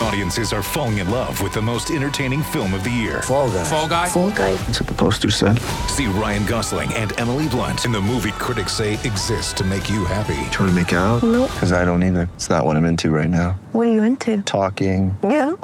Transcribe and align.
Audiences 0.00 0.52
are 0.52 0.62
falling 0.62 0.98
in 0.98 1.10
love 1.10 1.40
with 1.42 1.54
the 1.54 1.62
most 1.62 1.90
entertaining 1.90 2.42
film 2.42 2.74
of 2.74 2.84
the 2.84 2.90
year. 2.90 3.22
Fall 3.22 3.48
guy. 3.50 3.64
Fall 3.64 3.88
guy. 3.88 4.08
Fall 4.08 4.30
guy. 4.30 4.52
That's 4.54 4.80
what 4.80 4.88
the 4.88 4.94
poster 4.94 5.30
said. 5.30 5.58
See 5.88 6.06
Ryan 6.06 6.44
Gosling 6.46 6.92
and 6.94 7.18
Emily 7.18 7.48
Blunt 7.48 7.86
in 7.86 7.92
the 7.92 8.00
movie 8.00 8.32
critics 8.32 8.72
say 8.72 8.92
exists 8.94 9.52
to 9.54 9.64
make 9.64 9.88
you 9.88 10.04
happy. 10.04 10.34
Trying 10.50 10.68
to 10.68 10.72
make 10.72 10.92
it 10.92 10.96
out? 10.96 11.22
Nope. 11.22 11.50
Because 11.50 11.72
I 11.72 11.84
don't 11.86 12.02
either. 12.02 12.28
It's 12.34 12.50
not 12.50 12.64
what 12.66 12.76
I'm 12.76 12.84
into 12.84 13.10
right 13.10 13.30
now. 13.30 13.58
What 13.72 13.86
are 13.88 13.92
you 13.92 14.02
into? 14.02 14.42
Talking. 14.42 15.16
Yeah. 15.22 15.52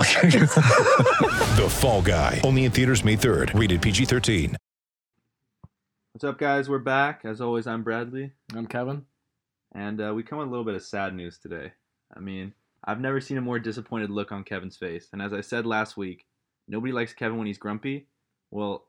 The 1.52 1.68
Fall 1.68 2.00
Guy. 2.00 2.40
Only 2.44 2.64
in 2.64 2.72
theaters 2.72 3.04
May 3.04 3.16
3rd. 3.16 3.58
Rated 3.58 3.82
PG-13. 3.82 4.56
What's 6.12 6.24
up, 6.24 6.38
guys? 6.38 6.68
We're 6.70 6.78
back. 6.78 7.20
As 7.24 7.42
always, 7.42 7.66
I'm 7.66 7.82
Bradley, 7.82 8.32
I'm 8.54 8.66
Kevin. 8.66 9.04
and 9.74 10.00
uh, 10.00 10.12
we 10.14 10.22
come 10.22 10.38
with 10.38 10.48
a 10.48 10.50
little 10.50 10.64
bit 10.64 10.74
of 10.74 10.82
sad 10.82 11.14
news 11.14 11.38
today. 11.38 11.72
I 12.16 12.20
mean, 12.20 12.54
I've 12.84 13.00
never 13.00 13.20
seen 13.20 13.38
a 13.38 13.42
more 13.42 13.58
disappointed 13.58 14.10
look 14.10 14.32
on 14.32 14.44
Kevin's 14.44 14.76
face. 14.76 15.08
And 15.12 15.22
as 15.22 15.32
I 15.32 15.40
said 15.40 15.66
last 15.66 15.96
week, 15.96 16.26
nobody 16.68 16.92
likes 16.92 17.12
Kevin 17.12 17.38
when 17.38 17.46
he's 17.46 17.58
grumpy. 17.58 18.08
Well, 18.50 18.86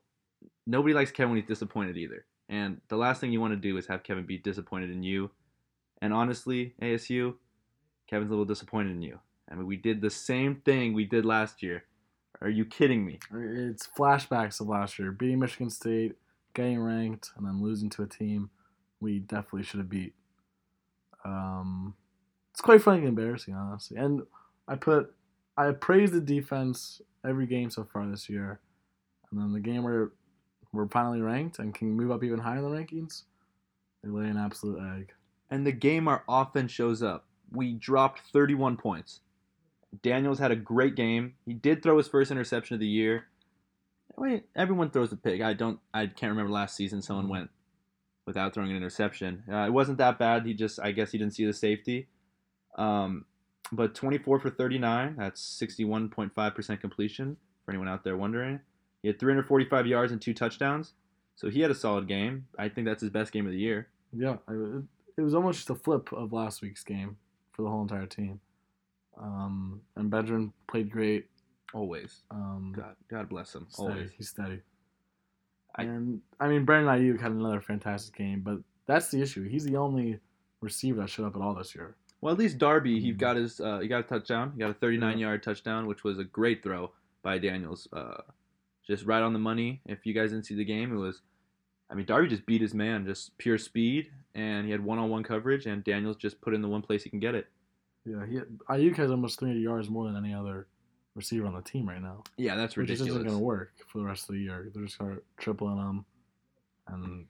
nobody 0.66 0.94
likes 0.94 1.10
Kevin 1.10 1.30
when 1.30 1.40
he's 1.40 1.48
disappointed 1.48 1.96
either. 1.96 2.26
And 2.48 2.80
the 2.88 2.96
last 2.96 3.20
thing 3.20 3.32
you 3.32 3.40
want 3.40 3.52
to 3.52 3.68
do 3.68 3.76
is 3.76 3.86
have 3.86 4.02
Kevin 4.02 4.26
be 4.26 4.38
disappointed 4.38 4.90
in 4.90 5.02
you. 5.02 5.30
And 6.02 6.12
honestly, 6.12 6.74
ASU, 6.82 7.34
Kevin's 8.08 8.30
a 8.30 8.32
little 8.34 8.44
disappointed 8.44 8.90
in 8.90 9.02
you. 9.02 9.20
I 9.50 9.54
mean, 9.54 9.66
we 9.66 9.76
did 9.76 10.00
the 10.00 10.10
same 10.10 10.56
thing 10.64 10.92
we 10.92 11.04
did 11.04 11.24
last 11.24 11.62
year. 11.62 11.84
Are 12.40 12.50
you 12.50 12.64
kidding 12.64 13.04
me? 13.04 13.20
It's 13.32 13.86
flashbacks 13.86 14.60
of 14.60 14.68
last 14.68 14.98
year, 14.98 15.12
beating 15.12 15.38
Michigan 15.38 15.70
State, 15.70 16.16
getting 16.52 16.80
ranked, 16.80 17.30
and 17.36 17.46
then 17.46 17.62
losing 17.62 17.88
to 17.90 18.02
a 18.02 18.06
team 18.06 18.50
we 19.00 19.18
definitely 19.18 19.62
should 19.62 19.80
have 19.80 19.88
beat. 19.88 20.14
Um, 21.24 21.94
it's 22.54 22.60
quite 22.60 22.80
frankly 22.80 23.08
embarrassing, 23.08 23.52
honestly. 23.52 23.96
And 23.96 24.22
I 24.68 24.76
put, 24.76 25.12
I 25.56 25.72
praised 25.72 26.12
the 26.12 26.20
defense 26.20 27.02
every 27.26 27.46
game 27.46 27.68
so 27.68 27.82
far 27.92 28.06
this 28.06 28.28
year, 28.30 28.60
and 29.30 29.40
then 29.40 29.52
the 29.52 29.58
game 29.58 29.82
where 29.82 30.12
we're 30.72 30.86
finally 30.86 31.20
ranked 31.20 31.58
and 31.58 31.74
can 31.74 31.90
move 31.90 32.12
up 32.12 32.22
even 32.22 32.38
higher 32.38 32.58
in 32.58 32.62
the 32.62 32.70
rankings, 32.70 33.24
they 34.04 34.08
lay 34.08 34.28
an 34.28 34.36
absolute 34.36 34.78
egg. 34.96 35.12
and 35.50 35.66
the 35.66 35.72
game 35.72 36.06
our 36.06 36.22
offense 36.28 36.70
shows 36.70 37.02
up. 37.02 37.26
We 37.50 37.72
dropped 37.72 38.20
31 38.32 38.76
points. 38.76 39.20
Daniels 40.02 40.38
had 40.38 40.52
a 40.52 40.56
great 40.56 40.94
game. 40.94 41.34
He 41.44 41.54
did 41.54 41.82
throw 41.82 41.96
his 41.98 42.08
first 42.08 42.30
interception 42.30 42.74
of 42.74 42.80
the 42.80 42.86
year. 42.86 43.26
Wait, 44.16 44.44
everyone 44.54 44.90
throws 44.90 45.12
a 45.12 45.16
pick. 45.16 45.42
I 45.42 45.54
don't. 45.54 45.80
I 45.92 46.06
can't 46.06 46.30
remember 46.30 46.52
last 46.52 46.76
season 46.76 47.02
someone 47.02 47.28
went 47.28 47.50
without 48.26 48.54
throwing 48.54 48.70
an 48.70 48.76
interception. 48.76 49.42
Uh, 49.52 49.66
it 49.66 49.72
wasn't 49.72 49.98
that 49.98 50.18
bad. 50.18 50.46
He 50.46 50.54
just, 50.54 50.78
I 50.80 50.92
guess, 50.92 51.10
he 51.10 51.18
didn't 51.18 51.34
see 51.34 51.44
the 51.44 51.52
safety. 51.52 52.08
Um, 52.76 53.24
but 53.72 53.94
24 53.94 54.38
for 54.40 54.50
39. 54.50 55.16
That's 55.18 55.40
61.5% 55.62 56.80
completion 56.80 57.36
for 57.64 57.70
anyone 57.70 57.88
out 57.88 58.04
there 58.04 58.16
wondering. 58.16 58.60
He 59.02 59.08
had 59.08 59.18
345 59.18 59.86
yards 59.86 60.12
and 60.12 60.20
two 60.20 60.34
touchdowns. 60.34 60.92
So 61.36 61.50
he 61.50 61.60
had 61.60 61.70
a 61.70 61.74
solid 61.74 62.06
game. 62.06 62.46
I 62.58 62.68
think 62.68 62.86
that's 62.86 63.00
his 63.00 63.10
best 63.10 63.32
game 63.32 63.46
of 63.46 63.52
the 63.52 63.58
year. 63.58 63.88
Yeah, 64.16 64.36
it, 65.16 65.20
was 65.20 65.34
almost 65.34 65.58
just 65.58 65.70
a 65.70 65.74
flip 65.74 66.12
of 66.12 66.32
last 66.32 66.62
week's 66.62 66.84
game 66.84 67.16
for 67.52 67.62
the 67.62 67.68
whole 67.68 67.82
entire 67.82 68.06
team. 68.06 68.40
Um, 69.20 69.80
and 69.96 70.10
Bedrin 70.10 70.52
played 70.68 70.90
great. 70.90 71.26
Always. 71.72 72.22
Um, 72.30 72.72
God, 72.76 72.94
God 73.10 73.28
bless 73.28 73.54
him. 73.54 73.66
steady. 73.68 73.88
Always. 73.88 74.10
He's 74.16 74.28
steady. 74.28 74.60
I- 75.74 75.82
and 75.82 76.20
I 76.38 76.46
mean, 76.48 76.64
Brandon 76.64 76.94
Aiyuk 76.94 77.20
had 77.20 77.32
another 77.32 77.60
fantastic 77.60 78.14
game, 78.16 78.40
but 78.40 78.58
that's 78.86 79.10
the 79.10 79.20
issue. 79.20 79.48
He's 79.48 79.64
the 79.64 79.76
only 79.76 80.20
receiver 80.60 81.00
that 81.00 81.10
showed 81.10 81.26
up 81.26 81.34
at 81.34 81.42
all 81.42 81.54
this 81.54 81.74
year. 81.74 81.96
Well, 82.24 82.32
at 82.32 82.38
least 82.38 82.56
Darby, 82.56 83.00
he 83.00 83.12
Mhm. 83.12 83.18
got 83.18 83.36
his, 83.36 83.60
uh, 83.60 83.80
he 83.80 83.86
got 83.86 84.00
a 84.00 84.02
touchdown. 84.08 84.52
He 84.52 84.58
got 84.58 84.70
a 84.70 84.74
39 84.74 85.18
Yeah. 85.18 85.26
yard 85.26 85.42
touchdown, 85.42 85.86
which 85.86 86.04
was 86.04 86.18
a 86.18 86.24
great 86.24 86.62
throw 86.62 86.90
by 87.20 87.36
Daniels. 87.36 87.86
Uh, 87.92 88.22
just 88.82 89.04
right 89.04 89.20
on 89.22 89.34
the 89.34 89.38
money. 89.38 89.82
If 89.84 90.06
you 90.06 90.14
guys 90.14 90.30
didn't 90.30 90.46
see 90.46 90.54
the 90.54 90.64
game, 90.64 90.90
it 90.90 90.96
was, 90.96 91.20
I 91.90 91.94
mean, 91.94 92.06
Darby 92.06 92.28
just 92.28 92.46
beat 92.46 92.62
his 92.62 92.72
man, 92.72 93.04
just 93.04 93.36
pure 93.36 93.58
speed, 93.58 94.10
and 94.34 94.64
he 94.64 94.72
had 94.72 94.82
one 94.82 94.98
on 94.98 95.10
one 95.10 95.22
coverage, 95.22 95.66
and 95.66 95.84
Daniels 95.84 96.16
just 96.16 96.40
put 96.40 96.54
in 96.54 96.62
the 96.62 96.68
one 96.68 96.80
place 96.80 97.04
he 97.04 97.10
can 97.10 97.20
get 97.20 97.34
it. 97.34 97.46
Yeah, 98.06 98.24
he 98.24 98.36
Aiyuk 98.70 98.96
has 98.96 99.10
almost 99.10 99.38
300 99.38 99.60
yards 99.60 99.90
more 99.90 100.06
than 100.06 100.16
any 100.16 100.32
other 100.32 100.66
receiver 101.14 101.44
on 101.46 101.52
the 101.52 101.60
team 101.60 101.86
right 101.86 102.00
now, 102.00 102.22
Yeah, 102.38 102.56
that's 102.56 102.74
which 102.74 102.88
just 102.88 103.02
isn't 103.02 103.22
going 103.22 103.36
to 103.36 103.44
work 103.44 103.74
for 103.86 103.98
the 103.98 104.04
rest 104.04 104.30
of 104.30 104.34
the 104.36 104.40
year. 104.40 104.70
They're 104.72 104.84
just 104.84 104.98
going 104.98 105.16
to 105.16 105.22
tripling 105.36 105.76
him, 105.76 106.06
and 106.86 107.28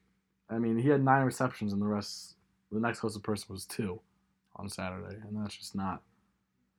I 0.49 0.61
mean, 0.61 0.79
he 0.79 0.89
had 0.89 1.03
nine 1.03 1.25
receptions, 1.27 1.73
and 1.73 1.83
the 1.83 1.87
rest, 1.89 2.37
the 2.71 2.79
next 2.79 3.01
closest 3.01 3.25
person 3.25 3.53
was 3.53 3.67
two 3.67 4.01
on 4.57 4.69
Saturday, 4.69 5.17
and 5.27 5.43
that's 5.43 5.57
just 5.57 5.75
not. 5.75 6.03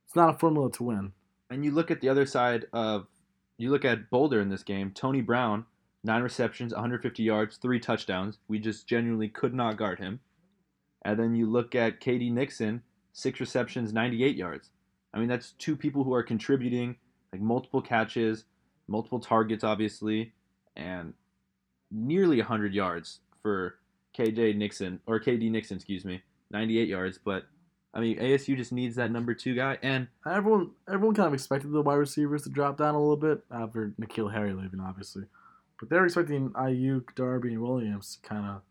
It's 0.05 0.15
not 0.15 0.35
a 0.35 0.37
formula 0.37 0.71
to 0.71 0.83
win. 0.83 1.11
And 1.49 1.63
you 1.63 1.71
look 1.71 1.91
at 1.91 2.01
the 2.01 2.09
other 2.09 2.25
side 2.25 2.65
of, 2.73 3.07
you 3.57 3.71
look 3.71 3.85
at 3.85 4.09
Boulder 4.09 4.39
in 4.39 4.49
this 4.49 4.63
game. 4.63 4.91
Tony 4.91 5.21
Brown, 5.21 5.65
nine 6.03 6.21
receptions, 6.21 6.73
150 6.73 7.23
yards, 7.23 7.57
three 7.57 7.79
touchdowns. 7.79 8.39
We 8.47 8.59
just 8.59 8.87
genuinely 8.87 9.29
could 9.29 9.53
not 9.53 9.77
guard 9.77 9.99
him. 9.99 10.19
And 11.03 11.19
then 11.19 11.35
you 11.35 11.49
look 11.49 11.75
at 11.75 11.99
K.D. 11.99 12.29
Nixon, 12.31 12.81
six 13.13 13.39
receptions, 13.39 13.93
98 13.93 14.35
yards. 14.35 14.69
I 15.13 15.19
mean, 15.19 15.27
that's 15.27 15.51
two 15.51 15.75
people 15.75 16.03
who 16.03 16.13
are 16.13 16.23
contributing, 16.23 16.97
like 17.31 17.41
multiple 17.41 17.81
catches, 17.81 18.45
multiple 18.87 19.19
targets, 19.19 19.63
obviously, 19.63 20.33
and 20.75 21.13
nearly 21.91 22.37
100 22.37 22.73
yards 22.73 23.19
for 23.41 23.75
K.J. 24.13 24.53
Nixon 24.53 24.99
or 25.05 25.19
K.D. 25.19 25.49
Nixon, 25.49 25.77
excuse 25.77 26.03
me, 26.03 26.21
98 26.51 26.87
yards. 26.87 27.19
But 27.23 27.45
I 27.95 28.01
mean, 28.01 28.19
ASU 28.19 28.57
just 28.57 28.73
needs 28.73 28.97
that 28.97 29.09
number 29.09 29.33
two 29.33 29.55
guy, 29.55 29.77
and 29.81 30.07
Everyone, 30.27 30.71
everyone 30.87 31.15
kind 31.15 31.27
of 31.27 31.33
expected 31.33 31.71
the 31.71 31.81
wide 31.81 31.95
receivers 31.95 32.43
to 32.43 32.49
drop 32.49 32.77
down 32.77 32.93
a 32.93 32.99
little 32.99 33.15
bit 33.15 33.43
uh, 33.49 33.63
after 33.63 33.93
N'Keal 33.99 34.33
Harry 34.33 34.51
leaving, 34.53 34.81
obviously, 34.81 35.23
but 35.79 35.89
they're 35.89 36.05
expecting 36.05 36.49
Aiyuk, 36.51 37.15
Darby, 37.15 37.53
and 37.53 37.61
Williams 37.61 38.17
to 38.21 38.27
kind 38.27 38.45
of 38.45 38.61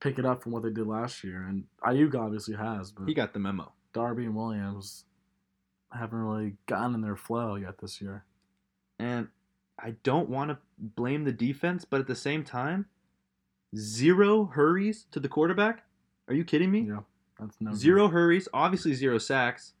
pick 0.00 0.18
it 0.18 0.24
up 0.24 0.42
from 0.42 0.52
what 0.52 0.62
they 0.62 0.70
did 0.70 0.86
last 0.86 1.22
year, 1.22 1.44
and 1.46 1.64
Aiyuk 1.84 2.14
obviously 2.14 2.54
has, 2.56 2.90
but 2.90 3.06
he 3.06 3.12
got 3.12 3.34
the 3.34 3.38
memo. 3.38 3.70
Darby 3.92 4.24
and 4.24 4.34
Williams 4.34 5.04
haven't 5.92 6.18
really 6.18 6.54
gotten 6.66 6.94
in 6.94 7.00
their 7.02 7.16
flow 7.16 7.56
yet 7.56 7.78
this 7.78 8.00
year. 8.00 8.24
And 8.98 9.28
I 9.78 9.94
don't 10.02 10.28
want 10.28 10.50
to 10.50 10.58
blame 10.78 11.24
the 11.24 11.32
defense, 11.32 11.84
but 11.84 12.00
at 12.00 12.06
the 12.06 12.14
same 12.14 12.44
time, 12.44 12.86
zero 13.76 14.46
hurries 14.46 15.06
to 15.12 15.20
the 15.20 15.28
quarterback. 15.28 15.84
Are 16.28 16.34
you 16.34 16.44
kidding 16.44 16.70
me? 16.70 16.80
Yeah, 16.80 17.00
that's 17.38 17.56
no 17.60 17.74
Zero 17.74 18.08
hurries, 18.08 18.48
obviously 18.52 18.94
zero 18.94 19.18
sacks. 19.18 19.74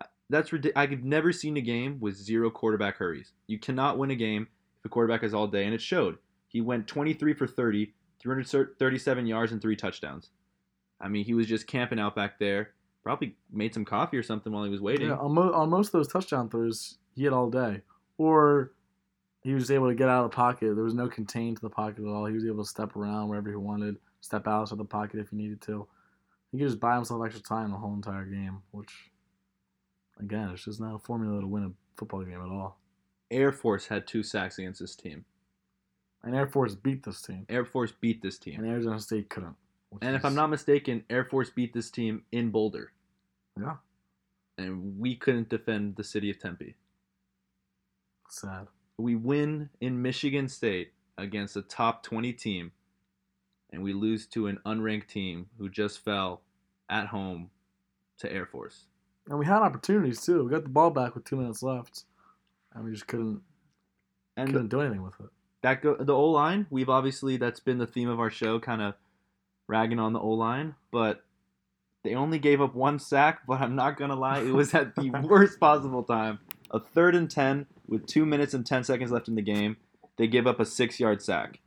Uh, 0.00 0.06
that's 0.28 0.52
ridiculous. 0.52 0.76
I've 0.76 1.02
never 1.04 1.32
seen 1.32 1.56
a 1.56 1.60
game 1.60 1.98
with 2.00 2.16
zero 2.16 2.50
quarterback 2.50 2.96
hurries. 2.96 3.32
You 3.46 3.58
cannot 3.58 3.98
win 3.98 4.10
a 4.10 4.16
game 4.16 4.48
if 4.76 4.82
the 4.82 4.88
quarterback 4.88 5.22
is 5.22 5.34
all 5.34 5.46
day, 5.46 5.64
and 5.64 5.74
it 5.74 5.80
showed. 5.80 6.18
He 6.48 6.60
went 6.60 6.86
23 6.86 7.34
for 7.34 7.46
30, 7.46 7.92
337 8.20 9.26
yards, 9.26 9.52
and 9.52 9.62
three 9.62 9.76
touchdowns. 9.76 10.30
I 11.00 11.08
mean, 11.08 11.24
he 11.24 11.34
was 11.34 11.46
just 11.46 11.66
camping 11.66 11.98
out 11.98 12.14
back 12.14 12.38
there. 12.38 12.72
Probably 13.02 13.36
made 13.50 13.72
some 13.72 13.84
coffee 13.84 14.18
or 14.18 14.22
something 14.22 14.52
while 14.52 14.64
he 14.64 14.70
was 14.70 14.80
waiting. 14.80 15.08
Yeah, 15.08 15.16
on, 15.16 15.32
mo- 15.32 15.52
on 15.52 15.70
most 15.70 15.88
of 15.88 15.92
those 15.92 16.08
touchdown 16.08 16.50
throws, 16.50 16.98
he 17.14 17.24
had 17.24 17.32
all 17.32 17.48
day, 17.48 17.80
or 18.18 18.72
he 19.42 19.54
was 19.54 19.70
able 19.70 19.88
to 19.88 19.94
get 19.94 20.08
out 20.08 20.24
of 20.24 20.30
the 20.30 20.36
pocket. 20.36 20.74
There 20.74 20.84
was 20.84 20.92
no 20.94 21.08
contained 21.08 21.56
to 21.56 21.62
the 21.62 21.70
pocket 21.70 22.04
at 22.04 22.06
all. 22.08 22.26
He 22.26 22.34
was 22.34 22.44
able 22.44 22.62
to 22.62 22.68
step 22.68 22.94
around 22.96 23.28
wherever 23.28 23.48
he 23.48 23.56
wanted, 23.56 23.96
step 24.20 24.46
out 24.46 24.70
of 24.70 24.76
the 24.76 24.84
pocket 24.84 25.18
if 25.18 25.30
he 25.30 25.36
needed 25.36 25.62
to. 25.62 25.86
He 26.52 26.58
could 26.58 26.66
just 26.68 26.80
buy 26.80 26.96
himself 26.96 27.24
extra 27.24 27.42
time 27.42 27.70
the 27.70 27.76
whole 27.76 27.94
entire 27.94 28.24
game, 28.24 28.62
which, 28.72 29.10
again, 30.18 30.50
it's 30.50 30.64
just 30.64 30.80
not 30.80 30.94
a 30.94 30.98
formula 30.98 31.40
to 31.40 31.46
win 31.46 31.64
a 31.64 31.70
football 31.96 32.22
game 32.24 32.40
at 32.42 32.48
all. 32.50 32.78
Air 33.30 33.52
Force 33.52 33.86
had 33.86 34.06
two 34.06 34.22
sacks 34.24 34.58
against 34.58 34.80
this 34.80 34.96
team. 34.96 35.24
And 36.22 36.34
Air 36.34 36.48
Force 36.48 36.74
beat 36.74 37.04
this 37.04 37.22
team, 37.22 37.46
Air 37.48 37.64
Force 37.64 37.92
beat 37.92 38.20
this 38.20 38.36
team. 38.38 38.58
and 38.60 38.68
Arizona 38.68 38.98
State 39.00 39.30
couldn't. 39.30 39.56
And 40.02 40.14
if 40.14 40.24
I'm 40.24 40.34
not 40.34 40.50
mistaken, 40.50 41.04
Air 41.08 41.24
Force 41.24 41.50
beat 41.50 41.72
this 41.72 41.90
team 41.90 42.24
in 42.32 42.50
Boulder. 42.50 42.92
yeah, 43.58 43.76
And 44.58 44.98
we 44.98 45.16
couldn't 45.16 45.48
defend 45.48 45.96
the 45.96 46.04
city 46.04 46.30
of 46.30 46.38
Tempe. 46.38 46.74
sad. 48.28 48.66
We 48.98 49.14
win 49.16 49.70
in 49.80 50.02
Michigan 50.02 50.48
State 50.48 50.92
against 51.16 51.56
a 51.56 51.62
top 51.62 52.02
20 52.02 52.32
team, 52.34 52.72
and 53.72 53.82
we 53.82 53.92
lose 53.92 54.26
to 54.28 54.46
an 54.46 54.58
unranked 54.66 55.06
team 55.08 55.46
who 55.58 55.68
just 55.68 56.04
fell 56.04 56.42
at 56.88 57.06
home 57.08 57.50
to 58.18 58.32
Air 58.32 58.46
Force. 58.46 58.86
And 59.28 59.38
we 59.38 59.46
had 59.46 59.62
opportunities 59.62 60.24
too. 60.24 60.44
We 60.44 60.50
got 60.50 60.64
the 60.64 60.68
ball 60.70 60.90
back 60.90 61.14
with 61.14 61.24
two 61.24 61.36
minutes 61.36 61.62
left, 61.62 62.04
and 62.74 62.84
we 62.84 62.92
just 62.92 63.06
couldn't 63.06 63.42
And 64.36 64.48
couldn't 64.52 64.68
do 64.68 64.80
anything 64.80 65.02
with 65.02 65.18
it. 65.20 65.26
that 65.62 65.82
go 65.82 65.94
the 65.96 66.14
O 66.14 66.24
line. 66.30 66.66
We've 66.70 66.88
obviously 66.88 67.36
that's 67.36 67.60
been 67.60 67.78
the 67.78 67.86
theme 67.86 68.08
of 68.08 68.18
our 68.18 68.30
show, 68.30 68.58
kind 68.58 68.82
of 68.82 68.94
ragging 69.66 69.98
on 70.00 70.12
the 70.12 70.20
O 70.20 70.30
line, 70.30 70.74
but 70.90 71.24
they 72.02 72.14
only 72.14 72.38
gave 72.38 72.60
up 72.60 72.74
one 72.74 72.98
sack. 72.98 73.40
But 73.46 73.60
I'm 73.60 73.76
not 73.76 73.96
gonna 73.96 74.16
lie, 74.16 74.40
it 74.40 74.52
was 74.54 74.74
at 74.74 74.96
the 74.96 75.10
worst 75.22 75.60
possible 75.60 76.02
time. 76.02 76.40
A 76.72 76.80
third 76.80 77.14
and 77.14 77.30
ten 77.30 77.66
with 77.86 78.06
two 78.06 78.24
minutes 78.26 78.54
and 78.54 78.64
ten 78.66 78.82
seconds 78.84 79.10
left 79.12 79.28
in 79.28 79.34
the 79.36 79.42
game. 79.42 79.76
They 80.16 80.26
give 80.26 80.46
up 80.46 80.58
a 80.60 80.64
six 80.64 80.98
yard 81.00 81.22
sack. 81.22 81.60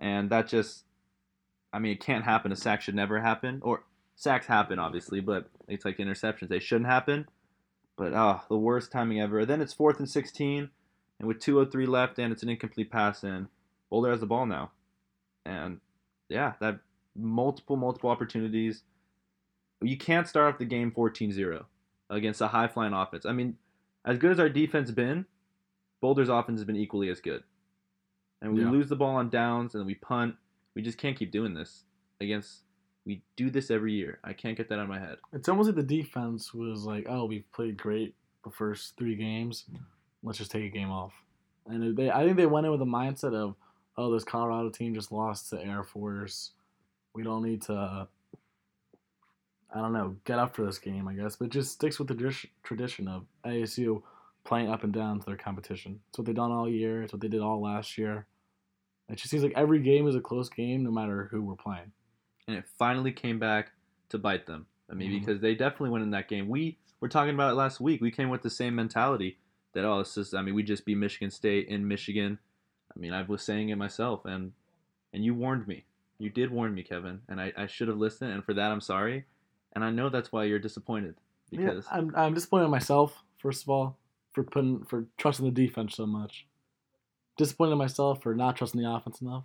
and 0.00 0.30
that 0.30 0.48
just, 0.48 0.84
I 1.72 1.78
mean, 1.78 1.92
it 1.92 2.00
can't 2.00 2.24
happen. 2.24 2.52
A 2.52 2.56
sack 2.56 2.82
should 2.82 2.94
never 2.94 3.20
happen, 3.20 3.60
or 3.62 3.84
sacks 4.16 4.46
happen 4.46 4.78
obviously, 4.78 5.20
but 5.20 5.48
it's 5.68 5.84
like 5.84 5.98
interceptions. 5.98 6.48
They 6.48 6.58
shouldn't 6.58 6.90
happen. 6.90 7.28
But 7.96 8.12
oh, 8.14 8.40
the 8.48 8.56
worst 8.58 8.90
timing 8.92 9.20
ever. 9.20 9.44
Then 9.44 9.60
it's 9.60 9.72
fourth 9.72 9.98
and 9.98 10.08
sixteen, 10.08 10.70
and 11.18 11.28
with 11.28 11.38
two 11.40 11.60
oh 11.60 11.64
three 11.64 11.86
left, 11.86 12.18
and 12.18 12.32
it's 12.32 12.42
an 12.42 12.48
incomplete 12.48 12.90
pass 12.90 13.22
in. 13.24 13.48
Boulder 13.90 14.10
has 14.10 14.20
the 14.20 14.26
ball 14.26 14.46
now, 14.46 14.70
and 15.44 15.80
yeah, 16.28 16.54
that 16.60 16.80
multiple 17.16 17.76
multiple 17.76 18.10
opportunities. 18.10 18.82
You 19.82 19.96
can't 19.96 20.28
start 20.28 20.52
off 20.52 20.58
the 20.58 20.66
game 20.66 20.92
14-0 20.92 21.64
against 22.10 22.42
a 22.42 22.48
high 22.48 22.68
flying 22.68 22.92
offense. 22.92 23.24
I 23.24 23.32
mean, 23.32 23.56
as 24.04 24.18
good 24.18 24.30
as 24.30 24.38
our 24.38 24.50
defense 24.50 24.90
been, 24.90 25.24
Boulder's 26.02 26.28
offense 26.28 26.60
has 26.60 26.66
been 26.66 26.76
equally 26.76 27.08
as 27.08 27.18
good. 27.20 27.42
And 28.42 28.52
we 28.52 28.60
Yeah. 28.60 28.70
lose 28.70 28.90
the 28.90 28.96
ball 28.96 29.16
on 29.16 29.30
downs 29.30 29.74
and 29.74 29.86
we 29.86 29.94
punt. 29.94 30.36
We 30.74 30.82
just 30.82 30.98
can't 30.98 31.16
keep 31.16 31.30
doing 31.32 31.54
this 31.54 31.84
against. 32.20 32.60
We 33.06 33.22
do 33.36 33.50
this 33.50 33.70
every 33.70 33.92
year. 33.92 34.18
I 34.22 34.32
can't 34.32 34.56
get 34.56 34.68
that 34.68 34.78
out 34.78 34.82
of 34.82 34.88
my 34.88 34.98
head. 34.98 35.16
It's 35.32 35.48
almost 35.48 35.66
like 35.66 35.76
the 35.76 35.82
defense 35.82 36.52
was 36.54 36.84
like, 36.84 37.06
"Oh, 37.08 37.24
we've 37.24 37.50
played 37.52 37.76
great 37.76 38.14
the 38.44 38.50
first 38.50 38.96
three 38.96 39.16
games. 39.16 39.64
Let's 40.22 40.38
just 40.38 40.50
take 40.50 40.64
a 40.64 40.68
game 40.68 40.90
off." 40.90 41.12
And 41.66 41.96
they, 41.96 42.10
I 42.10 42.24
think 42.24 42.36
they 42.36 42.46
went 42.46 42.66
in 42.66 42.72
with 42.72 42.82
a 42.82 42.86
mindset 42.86 43.34
of, 43.34 43.56
"Oh, 43.96 44.12
this 44.12 44.24
Colorado 44.24 44.70
team 44.70 44.94
just 44.94 45.12
lost 45.12 45.50
to 45.50 45.62
Air 45.62 45.82
Force. 45.82 46.52
We 47.14 47.22
don't 47.22 47.42
need 47.42 47.62
to, 47.62 48.06
I 49.74 49.80
don't 49.80 49.92
know, 49.92 50.16
get 50.24 50.38
up 50.38 50.54
for 50.54 50.64
this 50.64 50.78
game, 50.78 51.08
I 51.08 51.14
guess." 51.14 51.36
But 51.36 51.48
just 51.48 51.72
sticks 51.72 51.98
with 51.98 52.08
the 52.08 52.48
tradition 52.62 53.08
of 53.08 53.26
ASU 53.44 54.02
playing 54.44 54.70
up 54.70 54.84
and 54.84 54.92
down 54.92 55.20
to 55.20 55.26
their 55.26 55.36
competition. 55.36 56.00
It's 56.08 56.18
what 56.18 56.26
they've 56.26 56.34
done 56.34 56.52
all 56.52 56.68
year. 56.68 57.02
It's 57.02 57.12
what 57.12 57.20
they 57.20 57.28
did 57.28 57.40
all 57.40 57.60
last 57.60 57.98
year. 57.98 58.26
It 59.10 59.16
just 59.16 59.30
seems 59.30 59.42
like 59.42 59.52
every 59.56 59.80
game 59.80 60.06
is 60.06 60.14
a 60.14 60.20
close 60.20 60.48
game, 60.48 60.82
no 60.84 60.90
matter 60.90 61.28
who 61.30 61.42
we're 61.42 61.54
playing. 61.56 61.92
and 62.48 62.56
it 62.58 62.64
finally 62.78 63.12
came 63.12 63.38
back 63.38 63.70
to 64.08 64.18
bite 64.18 64.46
them. 64.46 64.66
I 64.90 64.94
mean, 64.94 65.12
Mhm. 65.12 65.20
because 65.20 65.40
they 65.40 65.54
definitely 65.54 65.90
went 65.90 66.02
in 66.02 66.10
that 66.10 66.26
game. 66.28 66.48
We 66.48 66.78
were 66.98 67.08
talking 67.08 67.32
about 67.34 67.52
it 67.52 67.54
last 67.54 67.78
week. 67.80 68.00
We 68.00 68.10
came 68.10 68.28
with 68.28 68.42
the 68.42 68.50
same 68.50 68.74
mentality 68.74 69.38
that 69.72 69.84
oh, 69.84 70.00
it's 70.00 70.14
just. 70.16 70.34
I 70.34 70.42
mean, 70.42 70.54
we 70.54 70.64
just 70.64 70.84
beat 70.84 70.96
Michigan 70.96 71.30
State 71.30 71.68
in 71.68 71.86
Michigan. 71.86 72.40
I 72.92 72.98
mean, 72.98 73.12
I 73.12 73.22
was 73.22 73.42
saying 73.42 73.68
it 73.68 73.76
myself, 73.76 74.24
and 74.24 74.52
and 75.12 75.24
you 75.24 75.32
warned 75.32 75.68
me. 75.68 75.84
You 76.18 76.28
did 76.28 76.50
warn 76.50 76.74
me, 76.74 76.82
Kevin, 76.82 77.22
and 77.28 77.40
I, 77.40 77.52
I 77.56 77.66
should 77.66 77.86
have 77.88 77.98
listened. 77.98 78.32
And 78.32 78.44
for 78.44 78.52
that, 78.54 78.72
I'm 78.72 78.80
sorry. 78.80 79.26
And 79.72 79.84
I 79.84 79.90
know 79.90 80.08
that's 80.08 80.32
why 80.32 80.44
you're 80.44 80.58
disappointed 80.58 81.14
because 81.50 81.86
yeah, 81.86 81.96
I'm 81.98 82.12
I'm 82.16 82.34
disappointed 82.34 82.64
in 82.64 82.70
myself 82.72 83.22
first 83.38 83.62
of 83.62 83.68
all 83.68 83.96
for 84.32 84.42
putting 84.42 84.82
for 84.86 85.06
trusting 85.18 85.44
the 85.44 85.52
defense 85.52 85.94
so 85.94 86.04
much. 86.06 86.46
Disappointed 87.40 87.72
in 87.72 87.78
myself 87.78 88.22
for 88.22 88.34
not 88.34 88.54
trusting 88.54 88.78
the 88.78 88.90
offense 88.90 89.22
enough, 89.22 89.44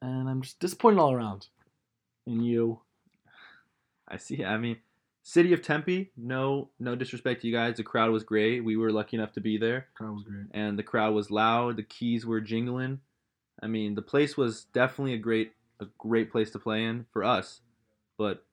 and 0.00 0.28
I'm 0.28 0.42
just 0.42 0.60
disappointed 0.60 1.00
all 1.00 1.12
around. 1.12 1.48
In 2.24 2.40
you, 2.40 2.82
I 4.06 4.16
see. 4.16 4.44
I 4.44 4.56
mean, 4.56 4.76
City 5.24 5.52
of 5.52 5.60
Tempe. 5.60 6.12
No, 6.16 6.68
no 6.78 6.94
disrespect 6.94 7.40
to 7.40 7.48
you 7.48 7.52
guys. 7.52 7.78
The 7.78 7.82
crowd 7.82 8.12
was 8.12 8.22
great. 8.22 8.60
We 8.60 8.76
were 8.76 8.92
lucky 8.92 9.16
enough 9.16 9.32
to 9.32 9.40
be 9.40 9.58
there. 9.58 9.88
crowd 9.94 10.14
was 10.14 10.22
great. 10.22 10.46
and 10.52 10.78
the 10.78 10.84
crowd 10.84 11.14
was 11.14 11.32
loud. 11.32 11.78
The 11.78 11.82
keys 11.82 12.24
were 12.24 12.40
jingling. 12.40 13.00
I 13.60 13.66
mean, 13.66 13.96
the 13.96 14.02
place 14.02 14.36
was 14.36 14.66
definitely 14.72 15.14
a 15.14 15.18
great 15.18 15.52
a 15.80 15.86
great 15.98 16.30
place 16.30 16.52
to 16.52 16.60
play 16.60 16.84
in 16.84 17.06
for 17.12 17.24
us. 17.24 17.62
But 18.18 18.44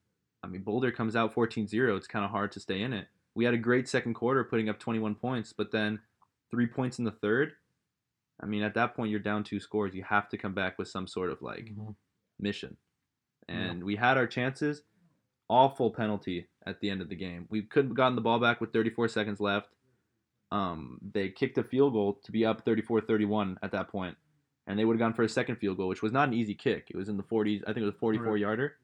I 0.43 0.47
mean, 0.47 0.63
Boulder 0.63 0.91
comes 0.91 1.15
out 1.15 1.35
14-0. 1.35 1.95
It's 1.95 2.07
kind 2.07 2.25
of 2.25 2.31
hard 2.31 2.51
to 2.53 2.59
stay 2.59 2.81
in 2.81 2.91
it. 2.91 3.05
We 3.35 3.45
had 3.45 3.53
a 3.53 3.57
great 3.59 3.87
second 3.87 4.15
quarter, 4.15 4.43
putting 4.43 4.67
up 4.67 4.79
21 4.79 5.13
points, 5.13 5.53
but 5.53 5.71
then 5.71 5.99
three 6.49 6.65
points 6.65 6.97
in 6.97 7.05
the 7.05 7.11
third. 7.11 7.53
I 8.41 8.45
mean, 8.45 8.63
at 8.63 8.73
that 8.75 8.95
point, 8.95 9.11
you're 9.11 9.19
down 9.19 9.43
two 9.43 9.59
scores. 9.59 9.93
You 9.93 10.03
have 10.03 10.27
to 10.29 10.37
come 10.37 10.53
back 10.53 10.77
with 10.77 10.87
some 10.87 11.07
sort 11.07 11.29
of 11.29 11.41
like 11.41 11.65
Mhm. 11.65 11.95
mission. 12.39 12.77
And 13.47 13.83
we 13.83 13.95
had 13.95 14.17
our 14.17 14.27
chances. 14.27 14.83
Awful 15.49 15.91
penalty 15.91 16.47
at 16.65 16.79
the 16.79 16.89
end 16.89 17.01
of 17.01 17.09
the 17.09 17.15
game. 17.15 17.47
We 17.49 17.61
could 17.63 17.85
have 17.85 17.93
gotten 17.93 18.15
the 18.15 18.21
ball 18.21 18.39
back 18.39 18.59
with 18.61 18.71
34 18.73 19.07
seconds 19.09 19.39
left. 19.39 19.75
Um, 20.51 20.99
they 21.01 21.29
kicked 21.29 21.57
a 21.57 21.63
field 21.63 21.93
goal 21.93 22.13
to 22.23 22.31
be 22.31 22.45
up 22.45 22.63
34-31 22.65 23.57
at 23.61 23.71
that 23.71 23.87
point. 23.89 24.17
and 24.65 24.79
they 24.79 24.85
would 24.85 24.93
have 24.93 24.99
gone 24.99 25.13
for 25.13 25.23
a 25.23 25.27
second 25.29 25.57
field 25.57 25.75
goal, 25.75 25.89
which 25.89 26.01
was 26.01 26.13
not 26.13 26.29
an 26.29 26.33
easy 26.33 26.55
kick. 26.55 26.89
It 26.89 26.95
was 26.95 27.09
in 27.09 27.17
the 27.17 27.23
40s. 27.23 27.61
I 27.63 27.73
think 27.73 27.79
it 27.79 27.85
was 27.85 27.95
a 27.95 27.97
44 27.97 28.31
Right. 28.31 28.39
yarder, 28.39 28.77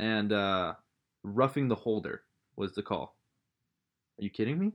and 0.00 0.32
uh, 0.32 0.74
roughing 1.22 1.68
the 1.68 1.76
holder 1.76 2.24
was 2.56 2.74
the 2.74 2.82
call. 2.82 3.16
Are 4.18 4.24
you 4.24 4.30
kidding 4.30 4.58
me? 4.58 4.72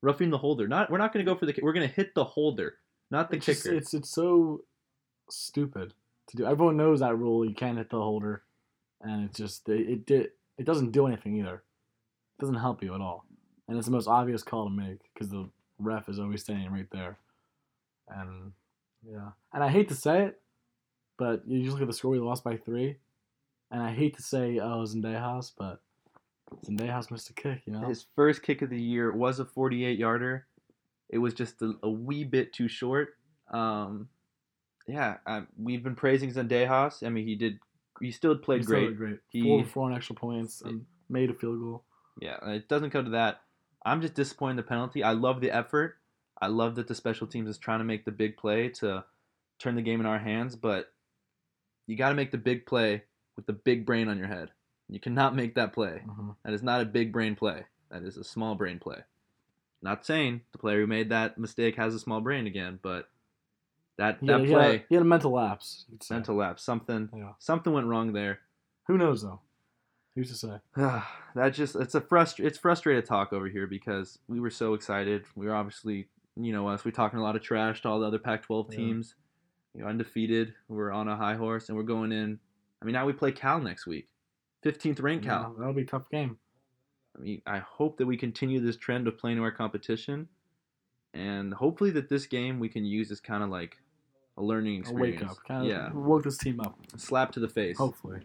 Roughing 0.00 0.30
the 0.30 0.38
holder. 0.38 0.68
Not. 0.68 0.90
We're 0.92 0.98
not 0.98 1.12
going 1.12 1.26
to 1.26 1.32
go 1.32 1.36
for 1.36 1.46
the. 1.46 1.58
We're 1.60 1.72
going 1.72 1.88
to 1.88 1.92
hit 1.92 2.14
the 2.14 2.22
holder, 2.22 2.78
not 3.12 3.30
the 3.30 3.36
It's, 3.36 3.46
just, 3.46 3.62
kicker. 3.64 3.76
it's 3.76 3.94
it's 3.94 4.10
so 4.10 4.64
stupid 5.30 5.94
to 6.28 6.36
do. 6.36 6.46
Everyone 6.46 6.76
knows 6.76 7.00
that 7.00 7.16
rule. 7.16 7.44
You 7.44 7.54
can't 7.54 7.78
hit 7.78 7.90
the 7.90 7.98
holder, 7.98 8.42
and 9.00 9.24
it 9.26 9.34
just 9.34 9.68
it, 9.68 9.88
it 9.88 10.06
did 10.06 10.30
it 10.58 10.64
doesn't 10.64 10.90
do 10.92 11.06
anything 11.06 11.36
either. 11.36 11.56
It 11.56 12.40
doesn't 12.40 12.56
help 12.56 12.82
you 12.82 12.94
at 12.94 13.00
all, 13.00 13.24
and 13.68 13.76
it's 13.76 13.86
the 13.86 13.92
most 13.92 14.08
obvious 14.08 14.42
call 14.42 14.64
to 14.64 14.70
make 14.70 14.98
because 15.14 15.28
the 15.28 15.48
ref 15.78 16.08
is 16.08 16.18
always 16.18 16.42
standing 16.42 16.72
right 16.72 16.88
there, 16.90 17.18
and 18.08 18.52
yeah, 19.08 19.30
and 19.52 19.62
I 19.62 19.68
hate 19.68 19.88
to 19.90 19.94
say 19.94 20.24
it, 20.24 20.40
but 21.18 21.46
you 21.46 21.60
just 21.62 21.74
look 21.74 21.82
at 21.82 21.88
the 21.88 21.94
score. 21.94 22.10
We 22.10 22.18
lost 22.18 22.42
by 22.44 22.56
three, 22.56 22.96
and 23.70 23.82
I 23.82 23.92
hate 23.92 24.16
to 24.16 24.22
say 24.22 24.58
oh 24.58 24.84
Zendejas, 24.84 25.52
but 25.56 25.80
Zendejas 26.66 27.10
missed 27.10 27.30
a 27.30 27.34
kick. 27.34 27.62
You 27.66 27.74
know, 27.74 27.88
His 27.88 28.06
first 28.16 28.42
kick 28.42 28.62
of 28.62 28.70
the 28.70 28.80
year 28.80 29.12
was 29.12 29.38
a 29.38 29.44
48 29.44 29.98
yarder. 29.98 30.46
It 31.12 31.18
was 31.18 31.34
just 31.34 31.62
a, 31.62 31.74
a 31.82 31.90
wee 31.90 32.24
bit 32.24 32.52
too 32.52 32.66
short. 32.68 33.10
Um, 33.52 34.08
yeah, 34.88 35.18
I, 35.26 35.42
we've 35.56 35.82
been 35.84 35.94
praising 35.94 36.32
Zendejas. 36.32 37.06
I 37.06 37.10
mean, 37.10 37.26
he 37.26 37.36
did. 37.36 37.60
He 38.00 38.10
still 38.10 38.36
played 38.36 38.60
He 38.62 38.66
great. 38.66 38.86
did 38.88 38.96
great. 38.96 39.18
He- 39.28 39.42
Four 39.42 39.64
four 39.64 39.90
on 39.90 39.94
extra 39.94 40.16
points 40.16 40.62
and 40.62 40.86
made 41.08 41.30
a 41.30 41.34
field 41.34 41.60
goal. 41.60 41.84
Yeah, 42.20 42.36
it 42.50 42.68
doesn't 42.68 42.90
come 42.90 43.04
to 43.04 43.10
that. 43.12 43.42
I'm 43.84 44.00
just 44.00 44.14
disappointed 44.14 44.52
in 44.52 44.56
the 44.56 44.62
penalty. 44.64 45.02
I 45.04 45.12
love 45.12 45.40
the 45.40 45.50
effort. 45.50 45.96
I 46.40 46.46
love 46.48 46.74
that 46.76 46.88
the 46.88 46.94
special 46.94 47.26
teams 47.26 47.48
is 47.48 47.58
trying 47.58 47.78
to 47.80 47.84
make 47.84 48.04
the 48.04 48.10
big 48.10 48.36
play 48.36 48.68
to 48.80 49.04
turn 49.58 49.76
the 49.76 49.82
game 49.82 50.00
in 50.00 50.06
our 50.06 50.18
hands, 50.18 50.56
but 50.56 50.92
you 51.86 51.96
got 51.96 52.08
to 52.08 52.14
make 52.14 52.30
the 52.32 52.38
big 52.38 52.66
play 52.66 53.04
with 53.36 53.46
the 53.46 53.52
big 53.52 53.86
brain 53.86 54.08
on 54.08 54.18
your 54.18 54.26
head. 54.26 54.50
You 54.88 54.98
cannot 55.00 55.36
make 55.36 55.54
that 55.54 55.72
play. 55.72 56.02
Mhm. 56.06 56.36
That 56.44 56.52
is 56.54 56.62
not 56.62 56.80
a 56.80 56.84
big 56.84 57.12
brain 57.12 57.36
play. 57.36 57.64
That 57.90 58.02
is 58.02 58.16
a 58.16 58.24
small 58.24 58.54
brain 58.56 58.78
play. 58.78 58.98
Not 59.82 60.06
saying 60.06 60.42
the 60.52 60.58
player 60.58 60.80
who 60.80 60.86
made 60.86 61.08
that 61.10 61.38
mistake 61.38 61.76
has 61.76 61.94
a 61.94 61.98
small 61.98 62.20
brain 62.20 62.46
again, 62.46 62.78
but 62.82 63.08
that 63.98 64.18
He 64.20 64.26
that 64.28 64.40
had, 64.40 64.46
he 64.46 64.52
had 64.52 64.60
a- 64.60 64.64
play, 64.64 64.84
he 64.88 64.94
had 64.94 65.02
a 65.02 65.06
mental 65.06 65.32
lapse. 65.32 65.84
you 65.90 65.98
say. 66.00 66.14
mental 66.14 66.36
lapse, 66.36 66.62
something 66.62 67.08
Yeah. 67.14 67.32
something 67.38 67.72
went 67.72 67.86
wrong 67.88 68.12
there. 68.12 68.40
Who 68.86 68.96
knows 68.96 69.22
though? 69.22 69.40
Who's 70.14 70.28
to 70.28 70.34
say? 70.34 70.58
that 71.34 71.50
just 71.54 71.74
it's 71.76 71.94
a 71.94 72.00
frust 72.00 72.38
it's 72.44 72.58
frustrated 72.58 73.06
talk 73.06 73.32
over 73.32 73.48
here 73.48 73.66
because 73.66 74.18
we 74.28 74.40
were 74.40 74.50
so 74.50 74.74
excited. 74.74 75.24
We 75.34 75.46
were 75.46 75.54
obviously 75.54 76.08
you 76.36 76.52
know 76.52 76.68
us. 76.68 76.84
We're 76.84 76.92
talking 76.92 77.18
a 77.18 77.22
lot 77.22 77.36
of 77.36 77.42
trash 77.42 77.82
to 77.82 77.88
all 77.88 78.00
the 78.00 78.06
other 78.06 78.18
Pac-12 78.18 78.70
Yeah. 78.70 78.76
teams. 78.76 79.14
You're 79.74 79.88
undefeated. 79.88 80.54
We're 80.68 80.90
on 80.92 81.08
a 81.08 81.16
high 81.16 81.34
horse, 81.36 81.68
and 81.68 81.76
we're 81.76 81.84
going 81.84 82.12
in. 82.12 82.38
I 82.80 82.84
mean, 82.84 82.92
now 82.94 83.06
we 83.06 83.12
play 83.14 83.32
Cal 83.32 83.58
next 83.60 83.86
week, 83.86 84.08
15th 84.62 85.00
ranked 85.00 85.24
Yeah, 85.24 85.38
Cal. 85.42 85.54
that'll 85.58 85.72
be 85.72 85.82
a 85.82 85.86
tough 85.86 86.08
game. 86.10 86.38
I 87.46 87.58
hope 87.58 87.98
that 87.98 88.06
we 88.06 88.16
continue 88.16 88.60
this 88.60 88.76
trend 88.76 89.06
of 89.08 89.18
playing 89.18 89.36
to 89.36 89.42
our 89.42 89.50
competition, 89.50 90.28
and 91.14 91.52
hopefully 91.52 91.90
that 91.92 92.08
this 92.08 92.26
game 92.26 92.58
we 92.58 92.68
can 92.68 92.84
use 92.84 93.10
as 93.10 93.20
kind 93.20 93.42
of 93.42 93.50
like 93.50 93.76
a 94.36 94.42
learning 94.42 94.76
A 94.76 94.80
experience. 94.80 95.20
wake 95.20 95.30
up. 95.30 95.36
Kind 95.46 95.62
of 95.62 95.68
yeah, 95.68 95.92
woke 95.92 96.24
this 96.24 96.38
team 96.38 96.60
up. 96.60 96.78
slap 96.96 97.32
to 97.32 97.40
the 97.40 97.48
face. 97.48 97.78
Hopefully. 97.78 98.20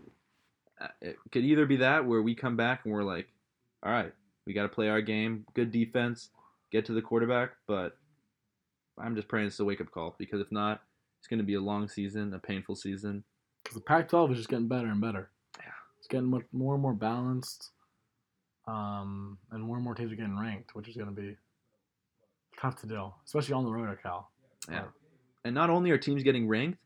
Uh, 0.79 0.87
it 1.01 1.17
could 1.31 1.43
either 1.43 1.65
be 1.65 1.77
that 1.77 2.05
where 2.05 2.21
we 2.21 2.35
come 2.35 2.55
back 2.55 2.81
and 2.83 2.93
we're 2.93 3.03
like, 3.03 3.27
all 3.83 3.91
right, 3.91 4.13
we 4.45 4.53
got 4.53 4.63
to 4.63 4.69
play 4.69 4.89
our 4.89 5.01
game, 5.01 5.45
good 5.53 5.71
defense, 5.71 6.29
get 6.71 6.85
to 6.85 6.93
the 6.93 7.01
quarterback. 7.01 7.51
But 7.67 7.97
I'm 8.97 9.15
just 9.15 9.27
praying 9.27 9.47
it's 9.47 9.59
a 9.59 9.65
wake 9.65 9.81
up 9.81 9.91
call 9.91 10.15
because 10.17 10.39
if 10.39 10.51
not, 10.51 10.81
it's 11.19 11.27
going 11.27 11.39
to 11.39 11.45
be 11.45 11.55
a 11.55 11.61
long 11.61 11.89
season, 11.89 12.33
a 12.33 12.39
painful 12.39 12.75
season. 12.75 13.23
Because 13.63 13.75
the 13.75 13.81
Pac-12 13.81 14.31
is 14.31 14.37
just 14.37 14.49
getting 14.49 14.67
better 14.67 14.87
and 14.87 15.01
better. 15.01 15.29
Yeah. 15.57 15.65
It's 15.97 16.07
getting 16.07 16.27
much 16.27 16.43
more 16.53 16.75
and 16.75 16.81
more 16.81 16.93
balanced. 16.93 17.71
Um, 18.67 19.37
and 19.51 19.63
more 19.63 19.77
and 19.77 19.83
more 19.83 19.95
teams 19.95 20.11
are 20.11 20.15
getting 20.15 20.37
ranked, 20.37 20.75
which 20.75 20.87
is 20.87 20.95
going 20.95 21.07
to 21.07 21.21
be 21.21 21.37
tough 22.59 22.79
to 22.81 22.87
do, 22.87 23.13
especially 23.25 23.53
on 23.53 23.63
the 23.63 23.71
road 23.71 23.89
at 23.89 24.03
Cal. 24.03 24.29
Yeah. 24.69 24.85
And 25.45 25.55
not 25.55 25.69
only 25.69 25.91
are 25.91 25.97
teams 25.97 26.23
getting 26.23 26.47
ranked, 26.47 26.79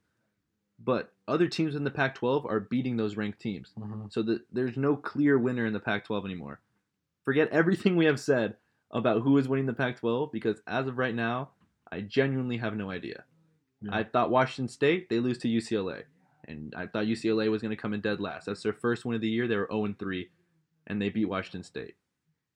but 0.84 1.12
other 1.28 1.48
teams 1.48 1.76
in 1.76 1.84
the 1.84 1.92
Pac 1.92 2.16
12 2.16 2.46
are 2.46 2.60
beating 2.60 2.98
those 2.98 3.16
ranked 3.16 3.40
teams. 3.40 3.72
hmm 3.78 4.06
So 4.10 4.22
that 4.24 4.42
there's 4.52 4.78
no 4.78 4.96
clear 4.96 5.38
winner 5.38 5.66
in 5.66 5.74
the 5.74 5.80
Pac 5.80 6.06
12 6.06 6.26
anymore. 6.26 6.60
Forget 7.24 7.50
everything 7.50 7.96
we 7.96 8.06
have 8.06 8.20
said 8.20 8.56
about 8.92 9.22
who 9.22 9.38
is 9.38 9.48
winning 9.48 9.66
the 9.66 9.74
Pac 9.74 10.00
12 10.00 10.32
because 10.32 10.62
as 10.68 10.88
of 10.88 10.98
right 10.98 11.16
now, 11.16 11.50
I 11.92 12.02
genuinely 12.02 12.58
have 12.58 12.76
no 12.76 12.92
idea. 12.92 13.24
Yeah. 13.82 13.96
I 13.96 14.04
thought 14.04 14.30
Washington 14.30 14.70
State, 14.70 15.10
they 15.10 15.20
lose 15.20 15.38
to 15.40 15.48
UCLA. 15.48 16.04
And 16.48 16.74
I 16.76 16.88
thought 16.88 17.06
UCLA 17.06 17.50
was 17.50 17.62
going 17.62 17.76
to 17.76 17.82
come 17.82 17.94
in 17.94 18.02
dead 18.02 18.20
last. 18.20 18.46
That's 18.46 18.64
their 18.64 18.74
first 18.74 19.06
win 19.06 19.16
of 19.16 19.22
the 19.22 19.30
year. 19.30 19.48
They 19.48 19.56
were 19.56 19.70
0 19.72 19.94
3, 19.98 20.30
and 20.88 21.02
they 21.02 21.10
beat 21.10 21.26
Washington 21.26 21.64
State. 21.64 21.96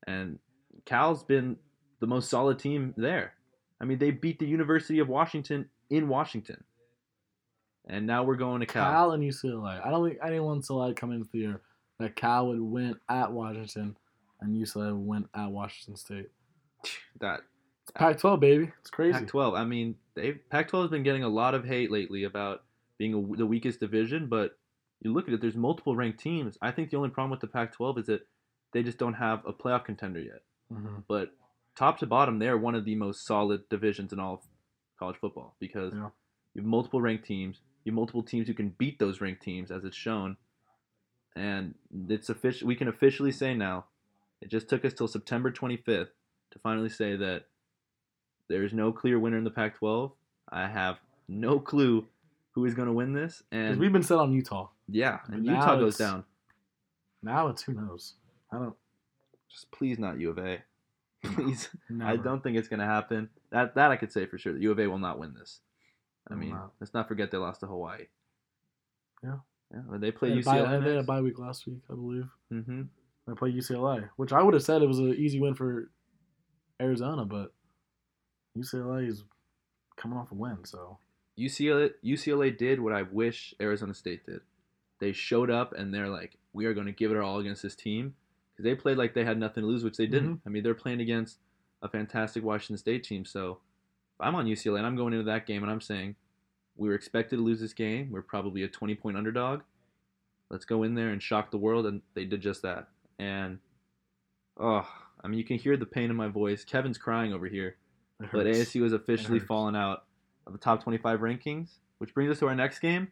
And 0.08 0.40
Cal's 0.86 1.24
been 1.24 1.58
the 2.00 2.08
most 2.08 2.30
solid 2.30 2.60
team 2.60 2.94
there. 2.98 3.34
I 3.80 3.86
mean, 3.86 3.98
they 3.98 4.12
beat 4.12 4.40
the 4.40 4.48
University 4.48 5.00
of 5.00 5.10
Washington 5.10 5.70
in 5.90 6.08
Washington. 6.08 6.64
And 7.88 8.08
now 8.08 8.24
we're 8.24 8.36
going 8.36 8.62
to 8.62 8.66
Cal. 8.66 8.92
Cal 8.92 9.12
and 9.12 9.24
UCLA. 9.24 9.86
I 9.86 9.92
don't 9.92 10.08
think 10.08 10.20
anyone 10.26 10.62
saw 10.62 10.88
that 10.88 10.96
coming 10.96 11.20
into 11.20 11.30
the 11.32 11.40
year 11.40 11.62
that 12.00 12.16
Cal 12.16 12.48
would 12.48 12.62
win 12.62 12.96
at 13.10 13.32
Washington 13.32 13.96
and 14.42 14.56
UCLA 14.56 14.92
would 14.92 15.08
win 15.08 15.30
at 15.36 15.52
Washington 15.52 15.96
State. 15.96 16.30
That 17.20 17.42
It's 17.84 17.92
Pac-12, 17.92 18.40
baby. 18.40 18.72
It's 18.82 18.90
crazy. 18.90 19.14
Pac-12. 19.14 19.58
I 19.58 19.66
mean, 19.66 19.96
they 20.16 20.34
Pac-12 20.34 20.82
has 20.82 20.92
been 20.92 21.04
getting 21.04 21.24
a 21.24 21.30
lot 21.30 21.54
of 21.54 21.66
hate 21.66 21.92
lately 21.92 22.24
about 22.24 22.64
being 22.98 23.14
a, 23.14 23.38
the 23.38 23.46
weakest 23.46 23.80
division, 23.80 24.28
but 24.28 24.58
you 25.06 25.14
look 25.14 25.28
at 25.28 25.34
it. 25.34 25.40
There's 25.42 25.56
multiple 25.56 25.96
ranked 25.96 26.20
teams. 26.20 26.58
I 26.62 26.72
think 26.72 26.90
the 26.90 26.98
only 26.98 27.10
problem 27.10 27.32
with 27.32 27.40
the 27.40 27.48
Pac-12 27.48 28.00
is 28.00 28.06
that 28.08 28.28
they 28.74 28.84
just 28.84 28.98
don't 28.98 29.14
have 29.14 29.46
a 29.46 29.54
playoff 29.54 29.86
contender 29.86 30.20
yet. 30.20 30.42
Mhm. 30.74 31.04
But 31.08 31.34
top 31.76 32.00
to 32.00 32.08
bottom, 32.08 32.40
they're 32.40 32.58
one 32.58 32.76
of 32.76 32.86
the 32.86 32.96
most 32.96 33.26
solid 33.26 33.70
divisions 33.70 34.12
in 34.12 34.20
all 34.20 34.34
of 34.36 34.48
college 34.98 35.18
football 35.18 35.56
because 35.60 35.94
Yeah. 35.94 36.10
you 36.54 36.62
have 36.62 36.66
multiple 36.66 37.02
ranked 37.02 37.26
teams. 37.26 37.62
You 37.84 37.92
have 37.92 37.96
multiple 37.96 38.24
teams 38.24 38.48
who 38.48 38.54
can 38.56 38.70
beat 38.70 38.98
those 38.98 39.22
ranked 39.22 39.44
teams, 39.44 39.70
as 39.72 39.86
it's 39.86 39.96
shown. 39.96 40.38
And 41.36 41.76
it's 42.10 42.30
official. 42.30 42.68
We 42.68 42.76
can 42.76 42.88
officially 42.88 43.32
say 43.32 43.54
now, 43.54 43.86
it 44.42 44.48
just 44.50 44.68
took 44.70 44.84
us 44.86 44.94
till 44.94 45.08
September 45.08 45.52
25th 45.52 46.12
to 46.52 46.60
finally 46.60 46.90
say 46.90 47.16
that 47.16 47.46
there 48.48 48.64
is 48.64 48.74
no 48.74 48.92
clear 48.92 49.20
winner 49.20 49.38
in 49.38 49.44
the 49.44 49.52
Pac-12. 49.52 50.14
I 50.50 50.68
have 50.68 51.00
no 51.28 51.60
clue 51.60 52.08
who 52.54 52.64
is 52.66 52.74
going 52.74 52.88
to 52.88 52.94
win 52.94 53.14
this, 53.14 53.44
and 53.52 53.80
we've 53.80 53.92
been 53.92 54.04
set 54.04 54.18
on 54.18 54.32
Utah. 54.32 54.70
Yeah, 54.90 55.20
and 55.28 55.44
now 55.44 55.60
Utah 55.60 55.76
goes 55.78 55.98
down. 55.98 56.24
Now 57.24 57.48
it's 57.48 57.64
who 57.64 57.74
knows. 57.74 58.14
I 58.52 58.58
don't. 58.58 58.76
Just 59.50 59.72
please 59.72 59.98
not 60.00 60.20
U 60.20 60.30
of 60.32 60.38
A. 60.38 60.60
Please. 61.24 61.70
I 62.04 62.18
don't 62.18 62.44
think 62.44 62.56
it's 62.56 62.68
going 62.68 62.82
to 62.82 62.86
happen. 62.86 63.30
That 63.52 63.74
that 63.76 63.90
I 63.90 63.96
could 63.96 64.12
say 64.12 64.28
for 64.28 64.38
sure. 64.38 64.54
That 64.54 64.62
U 64.62 64.72
of 64.72 64.80
A 64.80 64.88
will 64.88 65.00
not 65.00 65.18
win 65.18 65.34
this. 65.34 65.60
I 66.30 66.36
mean, 66.36 66.52
not. 66.52 66.72
let's 66.80 66.94
not 66.94 67.08
forget 67.08 67.32
they 67.32 67.38
lost 67.38 67.62
to 67.62 67.68
Hawaii. 67.68 68.06
Yeah. 69.24 69.38
Yeah. 69.74 69.82
but 69.90 70.02
They 70.02 70.12
play 70.12 70.30
They 70.30 70.36
had, 70.36 70.42
a 70.42 70.46
bye, 70.46 70.58
UCLA. 70.60 70.84
they 70.84 70.90
had 70.90 71.00
a 71.00 71.04
bye 71.04 71.22
week 71.22 71.40
last 71.40 71.66
week, 71.68 71.82
I 71.90 71.96
believe. 71.96 72.28
Mm-hmm. 72.52 72.82
They 73.28 73.34
play 73.34 73.52
UCLA, 73.52 74.10
which 74.18 74.34
I 74.34 74.42
would 74.42 74.54
have 74.54 74.64
said 74.64 74.82
it 74.82 74.88
was 74.88 75.00
an 75.00 75.16
easy 75.16 75.40
win 75.40 75.56
for 75.56 75.90
Arizona, 76.80 77.26
but 77.26 77.54
UCLA 78.58 79.08
is 79.08 79.24
coming 79.98 80.18
off 80.18 80.32
a 80.32 80.36
win, 80.36 80.60
so 80.64 81.00
UCLA 81.40 81.92
UCLA 82.04 82.56
did 82.56 82.80
what 82.80 82.94
I 82.94 83.02
wish 83.04 83.54
Arizona 83.60 83.94
State 83.94 84.26
did. 84.26 84.42
They 85.00 85.12
showed 85.12 85.50
up 85.50 85.74
and 85.74 85.94
they're 85.94 86.10
like, 86.10 86.38
we 86.54 86.66
are 86.66 86.74
going 86.74 86.88
to 86.88 86.94
give 86.94 87.12
it 87.12 87.18
our 87.18 87.24
all 87.24 87.40
against 87.40 87.62
this 87.62 87.76
team 87.76 88.16
because 88.52 88.64
they 88.64 88.76
played 88.76 88.98
like 88.98 89.14
they 89.14 89.26
had 89.26 89.38
nothing 89.38 89.64
to 89.64 89.68
lose, 89.68 89.84
which 89.84 89.98
they 89.98 90.08
didn't. 90.08 90.42
I 90.46 90.50
mean, 90.50 90.64
they're 90.64 90.74
playing 90.74 91.02
against 91.02 91.40
a 91.82 91.90
fantastic 91.90 92.44
Washington 92.44 92.78
State 92.78 93.04
team. 93.04 93.26
So 93.26 93.60
if 94.18 94.26
I'm 94.26 94.36
on 94.36 94.46
UCLA 94.46 94.78
and 94.78 94.88
I'm 94.88 94.96
going 94.96 95.14
into 95.14 95.26
that 95.26 95.46
game 95.46 95.64
and 95.64 95.72
I'm 95.72 95.82
saying 95.82 96.16
we 96.78 96.88
were 96.88 96.96
expected 96.96 97.38
to 97.38 97.44
lose 97.44 97.60
this 97.60 97.74
game, 97.74 98.10
we're 98.12 98.22
probably 98.22 98.64
a 98.64 98.68
20 98.68 98.96
point 98.96 99.18
underdog. 99.18 99.62
Let's 100.50 100.66
go 100.66 100.84
in 100.84 100.96
there 100.96 101.10
and 101.10 101.22
shock 101.22 101.52
the 101.52 101.58
world, 101.58 101.88
and 101.88 102.02
they 102.14 102.24
did 102.24 102.42
just 102.42 102.62
that. 102.62 102.88
And 103.18 103.60
oh, 104.60 104.88
I 105.24 105.28
mean, 105.28 105.40
you 105.40 105.44
can 105.44 105.58
hear 105.58 105.76
the 105.76 105.86
pain 105.86 106.10
in 106.10 106.16
my 106.16 106.28
voice. 106.28 106.64
Kevin's 106.64 106.98
crying 106.98 107.34
over 107.34 107.48
here. 107.48 107.78
But. 108.20 108.46
ASU 108.46 108.84
has 108.84 108.94
officially 108.94 109.40
fallen 109.40 109.76
out 109.76 110.06
of 110.48 110.54
the 110.54 110.60
top 110.60 110.84
25 110.84 111.20
rankings, 111.20 111.70
which 111.98 112.14
brings 112.14 112.32
us 112.32 112.40
to 112.40 112.48
our 112.48 112.56
next 112.56 112.80
game. 112.80 113.10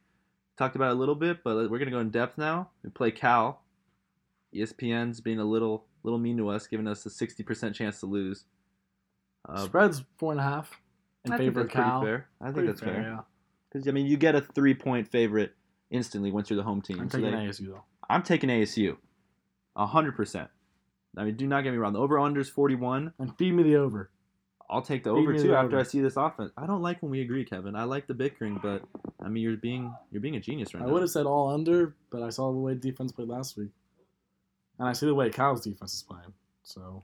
Talked 0.58 0.76
about 0.76 0.90
it 0.90 0.94
a 0.94 1.00
little 1.00 1.16
bit, 1.16 1.44
but 1.44 1.70
we're 1.70 1.80
gonna 1.80 1.92
go 1.92 2.00
in 2.00 2.10
depth 2.10 2.38
now. 2.38 2.70
We 2.84 2.90
play 2.92 3.12
Cal. 3.12 3.62
ESPN's 4.54 5.20
being 5.20 5.40
a 5.40 5.46
little 5.46 5.86
little 6.04 6.20
mean 6.20 6.38
to 6.38 6.50
us, 6.50 6.68
giving 6.68 6.88
us 6.88 7.06
a 7.06 7.10
60% 7.10 7.74
chance 7.74 8.00
to 8.02 8.06
lose. 8.06 8.46
Uh, 9.48 9.66
Spread's 9.66 10.04
four 10.18 10.32
and 10.32 10.40
a 10.40 10.44
half 10.44 10.80
in 11.26 11.32
I 11.32 11.38
favor 11.38 11.62
of 11.62 11.70
Cal. 11.70 12.02
fair. 12.04 12.28
I 12.42 12.46
think 12.46 12.56
Pretty 12.56 12.68
that's 12.68 12.82
fair. 12.82 13.02
Yeah. 13.02 13.20
Because 13.72 13.88
I 13.88 13.92
mean, 13.92 14.06
you 14.06 14.18
get 14.18 14.36
a 14.36 14.42
three 14.42 14.74
point 14.76 15.08
favorite 15.08 15.54
instantly 15.90 16.32
once 16.32 16.50
you're 16.50 16.58
the 16.58 16.64
home 16.64 16.82
team. 16.82 17.00
I'm 17.00 17.10
So 17.10 17.18
taking 17.20 17.32
they- 17.32 17.48
ASU 17.48 17.68
though. 17.68 17.84
I'm 18.10 18.22
taking 18.22 18.50
ASU, 18.50 18.98
hundred 19.76 20.16
percent. 20.16 20.50
I 21.18 21.24
mean, 21.24 21.36
do 21.36 21.48
not 21.48 21.64
get 21.64 21.72
me 21.72 21.78
wrong. 21.78 21.94
The 21.94 22.00
over 22.00 22.20
under 22.20 22.42
is 22.42 22.50
41. 22.50 23.14
And 23.20 23.38
feed 23.38 23.54
me 23.54 23.64
the 23.64 23.76
over. 23.78 24.10
I'll 24.74 24.82
take 24.82 25.04
the 25.04 25.12
over 25.12 25.34
too 25.34 25.50
the 25.50 25.56
after 25.56 25.68
over. 25.68 25.80
I 25.80 25.84
see 25.84 26.02
this 26.02 26.18
offense. 26.18 26.52
I 26.58 26.66
don't 26.66 26.82
like 26.82 27.02
when 27.02 27.12
we 27.12 27.22
agree, 27.22 27.46
Kevin. 27.46 27.76
I 27.76 27.84
like 27.84 28.08
the 28.08 28.14
bickering, 28.14 28.60
but 28.62 28.84
I 29.24 29.30
mean 29.30 29.44
you're 29.44 29.56
being 29.58 29.94
you're 30.12 30.22
being 30.22 30.36
a 30.36 30.40
genius 30.40 30.74
right 30.74 30.82
I 30.82 30.86
now. 30.86 30.90
I 30.90 30.94
would 30.94 31.02
have 31.04 31.12
said 31.12 31.26
all 31.26 31.50
under, 31.50 31.96
but 32.10 32.24
I 32.24 32.30
saw 32.30 32.52
the 32.52 32.58
way 32.58 32.76
defense 32.76 33.12
played 33.12 33.30
last 33.30 33.56
week, 33.58 33.70
and 34.80 34.88
I 34.88 34.94
see 34.94 35.06
the 35.06 35.16
way 35.16 35.30
Cal's 35.30 35.62
defense 35.62 35.94
is 35.94 36.04
playing. 36.04 36.34
So 36.64 37.04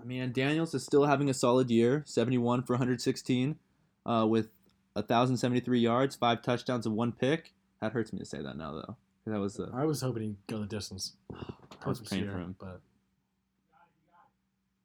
I 0.00 0.04
mean, 0.04 0.32
Daniels 0.32 0.74
is 0.74 0.84
still 0.84 1.04
having 1.04 1.30
a 1.30 1.34
solid 1.34 1.70
year, 1.70 2.02
71 2.06 2.64
for 2.64 2.74
116, 2.74 3.56
uh, 4.04 4.26
with 4.28 4.48
1,073 4.94 5.78
yards, 5.78 6.16
five 6.16 6.42
touchdowns, 6.42 6.86
and 6.86 6.96
one 6.96 7.12
pick. 7.12 7.52
That 7.80 7.92
hurts 7.92 8.12
me 8.12 8.18
to 8.18 8.24
say 8.24 8.42
that 8.42 8.56
now, 8.56 8.72
though. 8.72 8.96
That 9.26 9.38
was 9.38 9.60
uh, 9.60 9.70
I 9.72 9.84
was 9.84 10.00
hoping 10.00 10.22
he'd 10.22 10.36
go 10.48 10.58
the 10.58 10.66
distance. 10.66 11.12
I 11.84 11.88
was 11.88 12.00
praying 12.00 12.24
year, 12.24 12.32
for 12.32 12.38
him. 12.38 12.56
but 12.58 12.80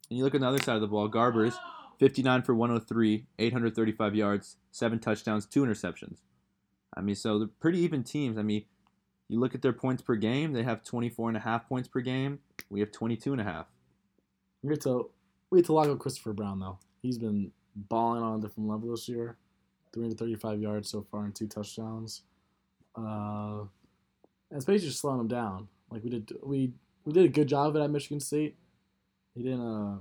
And 0.10 0.18
you 0.18 0.24
look 0.24 0.36
at 0.36 0.42
the 0.42 0.48
other 0.48 0.62
side 0.62 0.76
of 0.76 0.82
the 0.82 0.88
ball, 0.88 1.10
Garbers, 1.10 1.56
59 2.00 2.44
for 2.44 2.54
103, 2.56 3.26
835 3.40 4.16
yards, 4.16 4.58
seven 4.72 5.00
touchdowns, 5.00 5.46
two 5.46 5.64
interceptions. 5.64 6.18
I 6.96 7.02
mean, 7.02 7.16
so 7.16 7.40
they're 7.40 7.48
pretty 7.48 7.80
even 7.80 8.04
teams. 8.04 8.38
I 8.38 8.44
mean, 8.44 8.66
you 9.28 9.40
look 9.40 9.54
at 9.54 9.62
their 9.62 9.74
points 9.74 10.02
per 10.02 10.16
game, 10.16 10.54
they 10.54 10.64
have 10.64 10.84
24 10.84 11.30
and 11.30 11.38
a 11.38 11.42
half 11.42 11.68
points 11.68 11.88
per 11.88 12.00
game. 12.00 12.40
We 12.70 12.80
have 12.80 12.92
22 12.92 13.34
and 13.34 13.42
a 13.42 13.44
half. 13.44 13.68
we 14.62 14.70
get 14.70 14.82
to 14.82 15.10
we 15.50 15.60
get 15.60 15.66
to 15.68 15.74
lock 15.74 15.88
up 15.88 16.00
Christopher 16.00 16.34
Brown 16.34 16.60
though. 16.60 16.80
He's 17.02 17.18
been 17.18 17.52
balling 17.76 18.24
on 18.24 18.40
a 18.40 18.42
different 18.42 18.70
level 18.70 18.92
this 18.92 19.08
year. 19.08 19.38
335 19.94 20.62
yards 20.62 20.90
so 20.90 21.06
far 21.10 21.26
and 21.26 21.34
two 21.34 21.48
touchdowns. 21.48 22.24
Uh, 22.98 23.62
and 24.50 24.58
it's 24.58 24.66
basically 24.66 24.90
just 24.90 25.02
slowing 25.02 25.20
him 25.20 25.28
down. 25.28 25.68
Like 25.90 26.04
we 26.04 26.10
did, 26.10 26.32
we 26.44 26.74
we 27.06 27.14
did 27.14 27.26
a 27.26 27.30
good 27.30 27.48
job 27.48 27.68
of 27.68 27.76
it 27.76 27.84
at 27.84 27.90
Michigan 27.90 28.20
State. 28.20 28.56
He 29.38 29.44
didn't. 29.44 29.62
Uh, 29.62 29.98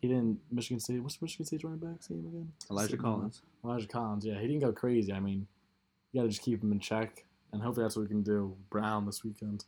he 0.00 0.08
didn't. 0.08 0.40
Michigan 0.50 0.80
State. 0.80 1.00
What's 1.02 1.22
Michigan 1.22 1.46
State's 1.46 1.64
running 1.64 1.78
back's 1.78 2.10
name 2.10 2.26
again? 2.26 2.52
Elijah 2.70 2.96
Collins. 2.96 3.42
Elijah 3.64 3.86
Collins. 3.86 4.26
Yeah, 4.26 4.38
he 4.40 4.46
didn't 4.48 4.60
go 4.60 4.72
crazy. 4.72 5.12
I 5.12 5.20
mean, 5.20 5.46
you 6.12 6.20
got 6.20 6.24
to 6.24 6.28
just 6.28 6.42
keep 6.42 6.62
him 6.62 6.72
in 6.72 6.80
check, 6.80 7.24
and 7.52 7.62
hopefully 7.62 7.84
that's 7.84 7.96
what 7.96 8.02
we 8.02 8.08
can 8.08 8.22
do. 8.22 8.56
Brown 8.70 9.06
this 9.06 9.22
weekend, 9.24 9.64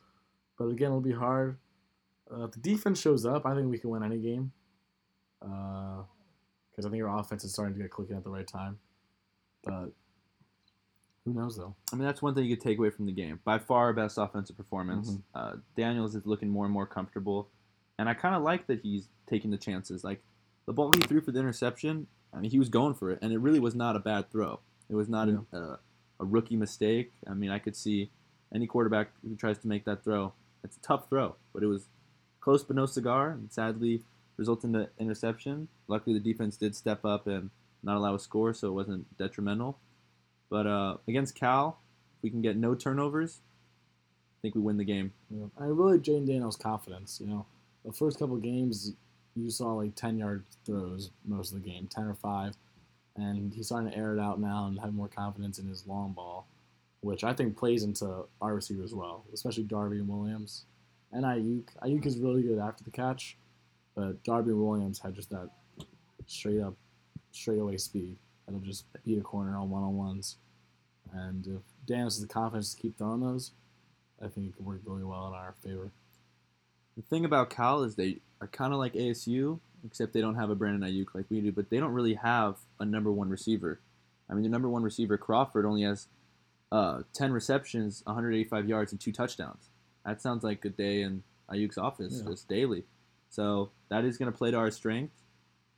but 0.58 0.66
again, 0.66 0.88
it'll 0.88 1.00
be 1.00 1.12
hard. 1.12 1.58
Uh, 2.30 2.44
if 2.44 2.52
the 2.52 2.58
defense 2.58 3.00
shows 3.00 3.24
up, 3.24 3.46
I 3.46 3.54
think 3.54 3.70
we 3.70 3.78
can 3.78 3.90
win 3.90 4.02
any 4.02 4.18
game. 4.18 4.50
Because 5.40 6.84
I 6.84 6.90
think 6.90 7.02
our 7.04 7.18
offense 7.20 7.44
is 7.44 7.52
starting 7.52 7.74
to 7.76 7.80
get 7.80 7.90
clicking 7.90 8.16
at 8.16 8.24
the 8.24 8.30
right 8.30 8.46
time. 8.46 8.78
But 9.62 9.92
who 11.24 11.32
knows 11.34 11.56
though? 11.56 11.76
I 11.92 11.96
mean, 11.96 12.04
that's 12.04 12.20
one 12.20 12.34
thing 12.34 12.44
you 12.44 12.56
could 12.56 12.64
take 12.64 12.78
away 12.78 12.90
from 12.90 13.06
the 13.06 13.12
game. 13.12 13.38
By 13.44 13.58
far, 13.58 13.84
our 13.86 13.92
best 13.92 14.18
offensive 14.18 14.56
performance. 14.56 15.10
Mhm. 15.12 15.22
Uh, 15.34 15.56
Daniels 15.76 16.16
is 16.16 16.26
looking 16.26 16.50
more 16.50 16.64
and 16.64 16.74
more 16.74 16.86
comfortable, 16.86 17.48
and 17.98 18.08
I 18.08 18.14
kind 18.14 18.34
of 18.34 18.42
like 18.42 18.66
that 18.66 18.80
he's 18.82 19.08
taking 19.26 19.50
the 19.50 19.56
chances. 19.58 20.04
Like 20.04 20.22
the 20.66 20.72
ball 20.72 20.92
he 20.94 21.00
threw 21.06 21.20
for 21.20 21.32
the 21.32 21.40
interception, 21.40 22.06
I 22.32 22.40
mean, 22.40 22.50
he 22.50 22.58
was 22.58 22.68
going 22.68 22.94
for 22.94 23.10
it, 23.10 23.18
and 23.22 23.32
it 23.32 23.38
really 23.38 23.60
was 23.60 23.74
not 23.74 23.96
a 23.96 24.00
bad 24.00 24.30
throw. 24.30 24.60
It 24.88 24.94
was 24.94 25.08
not 25.08 25.28
Yeah. 25.28 25.38
a, 25.52 25.56
a, 25.56 25.78
a 26.20 26.24
rookie 26.24 26.56
mistake. 26.56 27.12
I 27.26 27.34
mean, 27.34 27.50
I 27.50 27.58
could 27.58 27.76
see 27.76 28.10
any 28.54 28.66
quarterback 28.66 29.08
who 29.22 29.34
tries 29.36 29.58
to 29.58 29.68
make 29.68 29.84
that 29.84 30.04
throw. 30.04 30.32
It's 30.62 30.76
a 30.76 30.80
tough 30.80 31.08
throw, 31.08 31.36
but 31.52 31.62
it 31.62 31.66
was 31.66 31.86
close 32.40 32.62
but 32.62 32.76
no 32.76 32.86
cigar, 32.86 33.30
and 33.30 33.50
sadly 33.52 34.02
resulted 34.36 34.70
in 34.70 34.76
an 34.76 34.88
interception. 34.98 35.68
Luckily, 35.88 36.14
the 36.18 36.32
defense 36.32 36.56
did 36.56 36.76
step 36.76 37.04
up 37.04 37.26
and 37.26 37.50
not 37.82 37.96
allow 37.96 38.14
a 38.14 38.18
score, 38.18 38.52
so 38.54 38.68
it 38.68 38.72
wasn't 38.72 39.16
detrimental. 39.16 39.78
But 40.50 40.66
uh, 40.66 40.96
against 41.08 41.34
Cal, 41.34 41.78
if 42.16 42.22
we 42.22 42.30
can 42.30 42.42
get 42.42 42.56
no 42.56 42.74
turnovers, 42.74 43.40
I 43.40 44.36
think 44.42 44.54
we 44.54 44.60
win 44.60 44.76
the 44.76 44.84
game. 44.84 45.12
Know, 45.30 45.50
I 45.58 45.64
really 45.64 45.98
Jane 45.98 46.26
Daniels' 46.26 46.56
confidence. 46.56 47.20
You 47.20 47.26
know, 47.28 47.46
the 47.86 47.92
first 47.92 48.18
couple 48.18 48.36
games, 48.36 48.92
you 49.34 49.50
saw 49.50 49.74
like 49.74 49.94
ten 49.94 50.18
yard 50.18 50.44
throws 50.64 51.10
most 51.24 51.52
of 51.52 51.62
the 51.62 51.68
game, 51.68 51.86
ten 51.86 52.04
or 52.04 52.14
five, 52.14 52.54
and 53.16 53.54
he's 53.54 53.66
starting 53.66 53.90
to 53.90 53.96
air 53.96 54.14
it 54.14 54.20
out 54.20 54.40
now 54.40 54.66
and 54.66 54.78
have 54.80 54.92
more 54.92 55.08
confidence 55.08 55.58
in 55.58 55.68
his 55.68 55.86
long 55.86 56.12
ball, 56.12 56.48
which 57.00 57.22
I 57.24 57.32
think 57.32 57.56
plays 57.56 57.84
into 57.84 58.24
our 58.40 58.54
receiver 58.54 58.82
as 58.82 58.94
well, 58.94 59.24
especially 59.32 59.62
Darby 59.62 59.98
and 59.98 60.08
Williams, 60.08 60.64
and 61.12 61.24
Aiyuk. 61.24 61.68
Aiyuk 61.82 62.04
is 62.06 62.18
really 62.18 62.42
good 62.42 62.58
after 62.58 62.82
the 62.82 62.90
catch, 62.90 63.36
but 63.94 64.22
Darby 64.24 64.52
Williams 64.52 64.98
had 64.98 65.14
just 65.14 65.30
that 65.30 65.48
straight 66.26 66.60
up, 66.60 66.74
straight 67.30 67.60
away 67.60 67.76
speed 67.76 68.16
that'll 68.44 68.60
just 68.60 68.86
beat 69.04 69.18
a 69.18 69.22
corner 69.22 69.56
on 69.56 69.70
one 69.70 69.82
on 69.82 69.96
ones, 69.96 70.36
and 71.12 71.46
if 71.46 71.62
Daniels 71.86 72.16
has 72.16 72.22
the 72.22 72.28
confidence 72.28 72.74
to 72.74 72.80
keep 72.80 72.98
throwing 72.98 73.20
those. 73.20 73.52
I 74.22 74.28
think 74.28 74.46
it 74.46 74.56
could 74.56 74.64
work 74.64 74.80
really 74.86 75.04
well 75.04 75.28
in 75.28 75.34
our 75.34 75.54
favor. 75.62 75.92
The 76.96 77.02
thing 77.02 77.24
about 77.24 77.50
Cal 77.50 77.82
is 77.82 77.94
they 77.94 78.18
are 78.40 78.46
kind 78.46 78.72
of 78.72 78.78
like 78.78 78.94
ASU, 78.94 79.60
except 79.84 80.12
they 80.12 80.20
don't 80.20 80.36
have 80.36 80.50
a 80.50 80.54
Brandon 80.54 80.88
Aiyuk 80.88 81.14
like 81.14 81.26
we 81.30 81.40
do, 81.40 81.52
but 81.52 81.70
they 81.70 81.78
don't 81.78 81.92
really 81.92 82.14
have 82.14 82.56
a 82.80 82.84
number 82.84 83.12
one 83.12 83.28
receiver. 83.28 83.80
I 84.30 84.34
mean, 84.34 84.42
the 84.42 84.48
number 84.48 84.68
one 84.68 84.82
receiver, 84.82 85.16
Crawford, 85.18 85.64
only 85.66 85.82
has 85.82 86.08
uh, 86.72 87.02
10 87.12 87.32
receptions, 87.32 88.02
185 88.06 88.68
yards, 88.68 88.92
and 88.92 89.00
two 89.00 89.12
touchdowns. 89.12 89.68
That 90.04 90.20
sounds 90.22 90.42
like 90.42 90.64
a 90.64 90.68
day 90.70 91.02
in 91.02 91.22
Aiyuk's 91.50 91.78
office, 91.78 92.22
Yeah. 92.24 92.30
just 92.30 92.48
daily. 92.48 92.84
So 93.30 93.70
that 93.88 94.04
is 94.04 94.16
going 94.16 94.30
to 94.32 94.36
play 94.36 94.50
to 94.50 94.56
our 94.56 94.70
strength. 94.70 95.14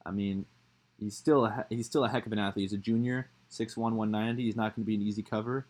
I 0.07 0.11
mean, 0.13 0.47
he's 0.99 1.17
still 1.17 1.45
a, 1.45 1.67
he's 1.69 1.87
still 1.87 2.05
a 2.05 2.09
heck 2.09 2.27
of 2.27 2.33
an 2.33 2.39
athlete. 2.39 2.65
He's 2.71 2.73
a 2.73 2.79
junior. 2.81 3.29
6'1", 3.51 3.77
190. 3.77 4.43
He's 4.45 4.57
not 4.57 4.77
going 4.77 4.85
to 4.85 4.87
be 4.87 4.95
an 4.95 5.01
easy 5.03 5.23
cover, 5.23 5.67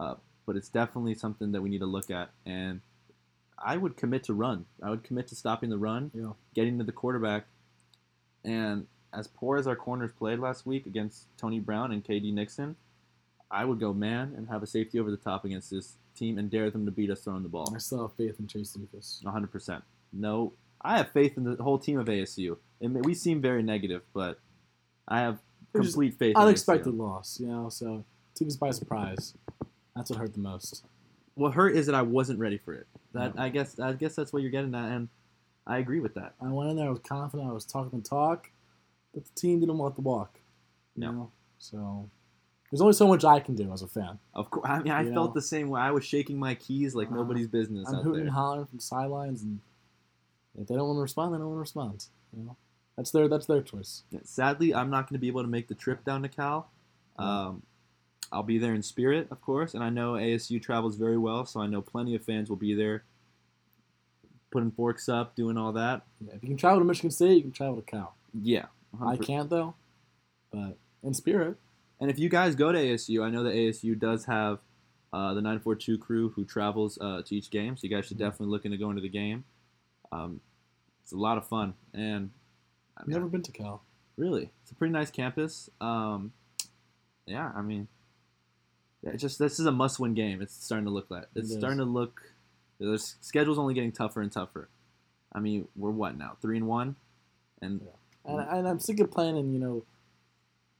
uh, 0.00 0.14
but 0.46 0.56
it's 0.56 0.68
definitely 0.70 1.14
something 1.14 1.52
that 1.52 1.60
we 1.62 1.68
need 1.68 1.80
to 1.80 1.86
look 1.86 2.10
at. 2.10 2.30
And 2.46 2.80
I 3.64 3.76
would 3.76 3.96
commit 3.96 4.24
to 4.24 4.34
run. 4.34 4.66
I 4.82 4.90
would 4.90 5.04
commit 5.04 5.28
to 5.28 5.36
stopping 5.36 5.70
the 5.70 5.78
run, 5.78 6.10
Yeah. 6.14 6.32
getting 6.54 6.78
to 6.78 6.84
the 6.84 6.92
quarterback. 6.92 7.46
And 8.44 8.86
as 9.12 9.28
poor 9.28 9.56
as 9.56 9.66
our 9.66 9.76
corners 9.76 10.10
played 10.12 10.38
last 10.40 10.66
week 10.66 10.86
against 10.86 11.26
Tony 11.36 11.60
Brown 11.60 11.92
and 11.92 12.04
KD 12.04 12.32
Nixon, 12.32 12.76
I 13.50 13.64
would 13.64 13.78
go 13.78 13.92
man 13.92 14.34
and 14.36 14.48
have 14.48 14.62
a 14.62 14.66
safety 14.66 14.98
over 14.98 15.10
the 15.10 15.16
top 15.16 15.44
against 15.44 15.70
this 15.70 15.96
team 16.16 16.38
and 16.38 16.50
dare 16.50 16.70
them 16.70 16.84
to 16.86 16.90
beat 16.90 17.10
us 17.10 17.22
throwing 17.22 17.42
the 17.42 17.48
ball. 17.48 17.72
I 17.74 17.78
still 17.78 18.02
have 18.06 18.16
faith 18.16 18.40
in 18.40 18.46
Chase 18.48 18.76
Lucas. 18.76 19.20
100%. 19.24 19.82
No, 20.12 20.54
I 20.80 20.96
have 20.96 21.10
faith 21.10 21.36
in 21.36 21.44
the 21.44 21.62
whole 21.62 21.78
team 21.78 21.98
of 21.98 22.06
ASU. 22.08 22.56
And 22.80 23.04
we 23.04 23.14
seem 23.14 23.40
very 23.40 23.62
negative, 23.62 24.02
but 24.12 24.40
I 25.06 25.20
have 25.20 25.38
complete 25.72 26.14
faith. 26.14 26.34
in 26.36 26.42
Unexpected 26.42 26.94
ASU. 26.94 26.98
loss, 26.98 27.38
you 27.40 27.46
know. 27.46 27.68
So 27.68 28.04
took 28.34 28.48
us 28.48 28.56
by 28.56 28.70
surprise. 28.70 29.34
That's 29.94 30.10
what 30.10 30.18
hurt 30.18 30.32
the 30.34 30.40
most. 30.40 30.84
What 31.34 31.54
hurt 31.54 31.74
is 31.76 31.86
that 31.86 31.94
I 31.94 32.02
wasn't 32.02 32.38
ready 32.38 32.58
for 32.58 32.74
it. 32.74 32.86
That 33.12 33.34
Yeah. 33.34 33.42
I 33.44 33.48
guess 33.48 33.78
I 33.78 33.92
guess 33.94 34.14
that's 34.14 34.32
what 34.32 34.42
you're 34.42 34.50
getting 34.50 34.74
at, 34.74 34.90
and 34.92 35.08
I 35.66 35.78
agree 35.78 36.00
with 36.00 36.14
that. 36.14 36.34
I 36.40 36.48
went 36.48 36.70
in 36.70 36.76
there. 36.76 36.86
I 36.86 36.90
was 36.90 36.98
confident. 37.00 37.48
I 37.48 37.52
was 37.52 37.64
talking 37.64 38.00
the 38.00 38.08
talk, 38.08 38.50
but 39.14 39.24
the 39.24 39.30
team 39.34 39.60
didn't 39.60 39.78
want 39.78 39.94
the 39.94 40.02
walk. 40.02 40.38
You 40.96 41.02
No. 41.04 41.12
know. 41.12 41.30
So 41.58 42.08
there's 42.70 42.80
only 42.80 42.94
so 42.94 43.06
much 43.06 43.24
I 43.24 43.38
can 43.40 43.54
do 43.54 43.70
as 43.72 43.82
a 43.82 43.86
fan. 43.88 44.18
Of 44.34 44.50
course, 44.50 44.66
I 44.68 44.82
mean 44.82 44.92
I 44.92 45.02
You 45.02 45.12
felt 45.12 45.30
know? 45.30 45.34
the 45.34 45.42
same 45.42 45.68
way. 45.68 45.80
I 45.80 45.90
was 45.90 46.04
shaking 46.04 46.38
my 46.38 46.54
keys 46.54 46.94
like 46.94 47.08
Uh-huh. 47.08 47.16
nobody's 47.16 47.48
business 47.48 47.88
I'm 47.88 47.96
out 47.96 48.02
hooting 48.02 48.20
there. 48.20 48.26
and 48.28 48.30
hollering 48.34 48.66
from 48.66 48.80
sidelines, 48.80 49.42
and 49.42 49.60
if 50.58 50.66
they 50.66 50.74
don't 50.74 50.86
want 50.88 50.98
to 50.98 51.02
respond, 51.02 51.34
they 51.34 51.38
don't 51.38 51.46
want 51.48 51.56
to 51.56 51.60
respond. 51.60 52.06
You 52.36 52.44
know, 52.44 52.56
that's 52.96 53.10
their 53.10 53.28
that's 53.28 53.46
their 53.46 53.62
choice. 53.62 54.02
Sadly, 54.24 54.74
I'm 54.74 54.90
not 54.90 55.08
going 55.08 55.14
to 55.16 55.20
be 55.20 55.28
able 55.28 55.42
to 55.42 55.48
make 55.48 55.68
the 55.68 55.74
trip 55.74 56.04
down 56.04 56.22
to 56.22 56.28
Cal. 56.28 56.68
Um, 57.18 57.62
I'll 58.32 58.42
be 58.42 58.58
there 58.58 58.74
in 58.74 58.82
spirit, 58.82 59.28
of 59.30 59.40
course, 59.42 59.74
and 59.74 59.84
I 59.84 59.90
know 59.90 60.14
ASU 60.14 60.60
travels 60.60 60.96
very 60.96 61.18
well, 61.18 61.44
so 61.46 61.60
I 61.60 61.66
know 61.66 61.82
plenty 61.82 62.14
of 62.14 62.24
fans 62.24 62.48
will 62.48 62.56
be 62.56 62.74
there, 62.74 63.04
putting 64.50 64.70
forks 64.70 65.08
up, 65.08 65.34
doing 65.36 65.56
all 65.56 65.72
that. 65.72 66.02
Yeah, 66.20 66.34
if 66.34 66.42
you 66.42 66.48
can 66.48 66.56
travel 66.56 66.78
to 66.80 66.84
Michigan 66.84 67.10
State, 67.10 67.36
you 67.36 67.42
can 67.42 67.52
travel 67.52 67.76
to 67.76 67.82
Cal. 67.82 68.14
Yeah, 68.40 68.66
I 69.00 69.16
100%. 69.16 69.26
can't 69.26 69.50
though, 69.50 69.74
but 70.50 70.76
in 71.02 71.14
spirit. 71.14 71.56
And 72.00 72.10
if 72.10 72.18
you 72.18 72.28
guys 72.28 72.54
go 72.56 72.72
to 72.72 72.78
ASU, 72.78 73.22
I 73.24 73.30
know 73.30 73.44
that 73.44 73.54
ASU 73.54 73.98
does 73.98 74.24
have 74.24 74.58
uh, 75.12 75.34
the 75.34 75.40
942 75.42 75.98
crew 75.98 76.30
who 76.30 76.44
travels 76.44 76.98
uh, 77.00 77.22
to 77.26 77.36
each 77.36 77.50
game, 77.50 77.76
so 77.76 77.86
you 77.86 77.94
guys 77.94 78.06
should 78.06 78.18
Mm-hmm. 78.18 78.24
definitely 78.24 78.48
look 78.48 78.64
into 78.64 78.76
going 78.78 78.96
to 78.96 79.02
the 79.02 79.08
game. 79.08 79.44
Um, 80.10 80.40
it's 81.02 81.12
a 81.12 81.16
lot 81.16 81.38
of 81.38 81.46
fun, 81.46 81.74
and 81.94 82.30
I 82.96 83.02
I've 83.02 83.06
mean, 83.06 83.14
never 83.14 83.26
been 83.28 83.42
to 83.42 83.52
Cal. 83.52 83.82
really, 84.16 84.50
it's 84.62 84.70
a 84.70 84.74
pretty 84.74 84.92
nice 84.92 85.10
campus. 85.10 85.68
Um, 85.80 86.32
yeah, 87.26 87.52
I 87.54 87.62
mean, 87.62 87.88
yeah, 89.02 89.10
it's 89.12 89.22
just 89.22 89.38
this 89.38 89.58
is 89.58 89.66
a 89.66 89.72
must-win 89.72 90.14
game. 90.14 90.40
It's 90.42 90.54
starting 90.54 90.86
to 90.86 90.92
look 90.92 91.10
like 91.10 91.26
it's 91.34 91.50
It 91.50 91.58
starting 91.58 91.78
to 91.78 91.84
look. 91.84 92.22
The 92.78 92.98
schedule's 92.98 93.58
only 93.58 93.74
getting 93.74 93.92
tougher 93.92 94.20
and 94.20 94.30
tougher. 94.32 94.68
I 95.32 95.40
mean, 95.40 95.68
we're 95.76 95.90
what 95.90 96.16
now? 96.16 96.36
Three 96.40 96.56
and 96.56 96.66
one, 96.66 96.96
and 97.60 97.80
And, 98.24 98.40
and 98.40 98.68
I'm 98.68 98.78
sick 98.78 99.00
of 99.00 99.10
playing 99.10 99.36
in, 99.36 99.52
you 99.52 99.58
know, 99.58 99.84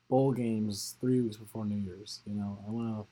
bowl 0.08 0.32
games 0.32 0.96
three 1.00 1.20
weeks 1.20 1.36
before 1.36 1.64
New 1.64 1.76
Year's. 1.76 2.20
You 2.26 2.34
know, 2.34 2.58
I 2.66 2.70
want 2.70 2.96
to 2.96 3.06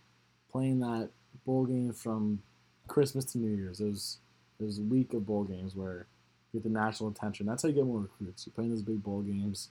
play 0.52 0.66
in 0.68 0.80
that 0.80 1.10
bowl 1.44 1.64
game 1.64 1.92
from 1.92 2.42
Christmas 2.86 3.24
to 3.26 3.38
New 3.38 3.56
Year's. 3.56 3.78
Those 3.78 4.18
those 4.58 4.80
week 4.80 5.14
of 5.14 5.26
bowl 5.26 5.44
games 5.44 5.74
where 5.74 6.06
you 6.52 6.60
get 6.60 6.64
the 6.64 6.78
national 6.78 7.10
attention. 7.10 7.46
That's 7.46 7.62
how 7.62 7.68
you 7.68 7.74
get 7.74 7.86
more 7.86 8.00
recruits. 8.00 8.46
You're 8.46 8.52
playing 8.52 8.70
those 8.70 8.82
big 8.82 9.02
bowl 9.02 9.22
games, 9.22 9.70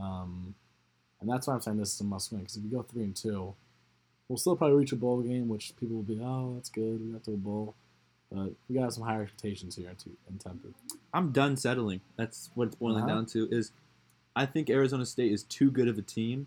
um, 0.00 0.54
and 1.20 1.28
that's 1.28 1.46
why 1.46 1.54
I'm 1.54 1.60
saying 1.60 1.78
this 1.78 1.94
is 1.94 2.00
a 2.00 2.04
must 2.04 2.30
win. 2.30 2.42
Because 2.42 2.56
if 2.56 2.64
you 2.64 2.70
go 2.70 2.82
three 2.82 3.04
and 3.04 3.16
two, 3.16 3.54
we'll 4.28 4.38
still 4.38 4.56
probably 4.56 4.76
reach 4.76 4.92
a 4.92 4.96
bowl 4.96 5.20
game, 5.20 5.48
which 5.48 5.74
people 5.78 5.96
will 5.96 6.02
be, 6.02 6.20
oh, 6.22 6.52
that's 6.54 6.70
good. 6.70 7.00
We 7.04 7.12
got 7.12 7.24
to 7.24 7.32
a 7.32 7.36
bowl, 7.36 7.74
but 8.32 8.52
we 8.68 8.76
got 8.76 8.92
some 8.92 9.04
higher 9.04 9.22
expectations 9.22 9.76
here 9.76 9.88
in, 9.90 9.96
in 10.30 10.38
Tempe. 10.38 10.68
I'm 11.12 11.30
done 11.32 11.56
settling. 11.56 12.00
That's 12.16 12.50
what 12.54 12.68
it's 12.68 12.76
boiling 12.76 13.04
Uh-huh. 13.04 13.14
down 13.14 13.26
to. 13.26 13.48
Is 13.50 13.72
I 14.36 14.46
think 14.46 14.70
Arizona 14.70 15.06
State 15.06 15.32
is 15.32 15.42
too 15.44 15.70
good 15.70 15.88
of 15.88 15.98
a 15.98 16.02
team 16.02 16.46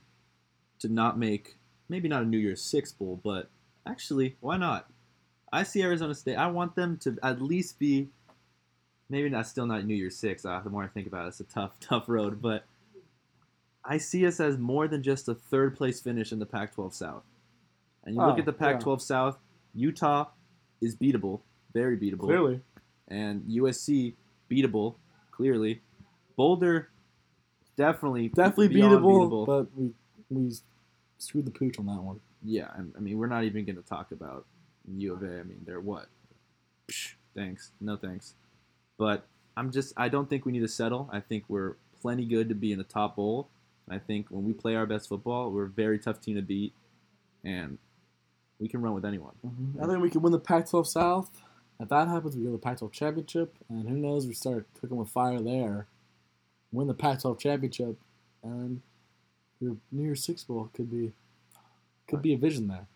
to 0.80 0.90
not 0.90 1.18
make 1.18 1.58
maybe 1.90 2.08
not 2.10 2.24
a 2.24 2.26
New 2.26 2.38
Year's 2.38 2.62
Six 2.62 2.92
bowl, 2.92 3.20
but 3.24 3.50
actually, 3.86 4.36
why 4.42 4.58
not? 4.58 4.90
I 5.54 5.64
see 5.64 5.82
Arizona 5.82 6.14
State. 6.14 6.36
I 6.36 6.48
want 6.48 6.76
them 6.76 6.98
to 6.98 7.18
at 7.24 7.42
least 7.42 7.80
be 7.80 8.10
maybe 9.10 9.30
not 9.30 9.48
still 9.48 9.66
not 9.66 9.86
New 9.86 9.96
Year's 9.96 10.18
Six. 10.18 10.44
Uh, 10.46 10.60
the 10.64 10.70
more 10.70 10.84
I 10.84 10.88
think 10.88 11.08
about 11.08 11.26
it, 11.26 11.30
it's 11.30 11.40
a 11.40 11.46
tough, 11.46 11.72
tough 11.80 12.10
road. 12.10 12.42
But 12.42 12.66
I 13.86 13.98
see 13.98 14.26
us 14.28 14.42
as 14.42 14.58
more 14.58 14.90
than 14.90 15.02
just 15.02 15.30
a 15.30 15.34
third 15.36 15.78
place 15.78 16.02
finish 16.02 16.34
in 16.34 16.40
the 16.40 16.46
Pac-12 16.46 16.94
South. 16.94 17.24
And 18.08 18.16
you 18.16 18.22
look 18.22 18.38
Oh, 18.38 18.40
at 18.40 18.46
the 18.46 18.54
Pac-12 18.54 19.02
South, 19.02 19.38
Utah 19.76 20.28
is 20.82 20.96
beatable, 20.96 21.42
very 21.74 21.98
beatable 21.98 22.22
Clearly, 22.22 22.62
and 23.10 23.44
USC 23.44 24.14
beatable, 24.50 24.96
clearly. 25.32 25.82
Boulder 26.38 26.90
definitely 27.76 28.30
definitely 28.30 28.70
beyond 28.70 29.04
beatable, 29.04 29.46
but 29.46 29.68
we 29.78 29.92
we 30.30 30.52
screwed 31.18 31.46
the 31.46 31.52
pooch 31.52 31.78
on 31.80 31.86
that 31.88 32.02
one. 32.02 32.20
yeah, 32.44 32.70
I 32.96 33.00
mean 33.00 33.18
we're 33.18 33.28
not 33.28 33.44
even 33.44 33.66
going 33.66 33.76
to 33.76 33.82
talk 33.82 34.12
about 34.12 34.46
U 34.96 35.14
of 35.14 35.24
A. 35.24 35.40
I 35.40 35.44
mean 35.44 35.62
they're 35.66 35.82
what? 35.82 36.08
Psh, 36.90 37.16
thanks, 37.36 37.72
no 37.82 37.98
thanks. 37.98 38.36
But 38.98 39.28
I'm 39.58 39.72
just 39.72 39.94
I 39.98 40.08
don't 40.10 40.30
think 40.30 40.46
we 40.46 40.54
need 40.54 40.62
to 40.62 40.68
settle. 40.68 41.10
I 41.12 41.20
think 41.20 41.44
we're 41.50 41.76
plenty 42.02 42.24
good 42.26 42.48
to 42.50 42.56
be 42.56 42.72
in 42.72 42.78
the 42.78 42.84
top 42.86 43.18
bowl. 43.18 43.50
I 43.90 43.98
think 44.00 44.28
when 44.30 44.46
we 44.46 44.54
play 44.54 44.76
our 44.76 44.86
best 44.86 45.10
football, 45.10 45.52
we're 45.52 45.66
a 45.66 45.70
very 45.70 46.00
tough 46.00 46.22
team 46.22 46.36
to 46.36 46.42
beat, 46.42 46.74
and 47.44 47.78
we 48.60 48.68
can 48.68 48.82
run 48.82 48.94
with 48.94 49.06
anyone. 49.06 49.34
Mm-hmm. 49.46 49.84
I 49.84 49.88
think 49.88 50.02
we 50.02 50.10
can 50.10 50.22
win 50.22 50.32
the 50.32 50.40
Pac-12 50.40 50.88
South. 50.88 51.30
If 51.80 51.90
that 51.90 52.08
happens, 52.08 52.36
we 52.36 52.44
go 52.44 52.48
to 52.50 52.54
the 52.54 52.58
Pac-12 52.58 52.92
championship, 52.92 53.56
and 53.70 53.88
who 53.88 53.96
knows? 53.96 54.26
We 54.26 54.34
start 54.34 54.66
cooking 54.80 54.98
with 54.98 55.10
fire 55.10 55.40
there. 55.40 55.88
Win 56.72 56.88
the 56.88 56.94
Pac-12 56.94 57.40
championship, 57.40 57.98
and 58.44 58.82
your 59.60 59.78
New 59.92 60.04
Year's 60.04 60.24
Six 60.24 60.44
bowl 60.44 60.70
could 60.74 60.92
be 60.92 61.14
could 62.08 62.22
be 62.22 62.34
a 62.34 62.38
vision 62.38 62.68
there. 62.68 62.88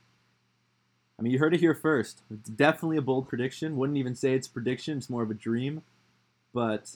I 1.19 1.21
mean, 1.21 1.33
you 1.33 1.39
heard 1.39 1.53
it 1.53 1.59
here 1.59 1.75
first. 1.75 2.21
It's 2.31 2.49
definitely 2.49 2.97
a 2.97 3.01
bold 3.01 3.27
prediction. 3.27 3.77
Wouldn't 3.77 3.97
even 3.97 4.15
say 4.15 4.33
it's 4.33 4.47
a 4.47 4.51
prediction. 4.51 4.97
It's 4.97 5.09
more 5.09 5.21
of 5.21 5.29
a 5.29 5.35
dream. 5.35 5.83
But 6.53 6.95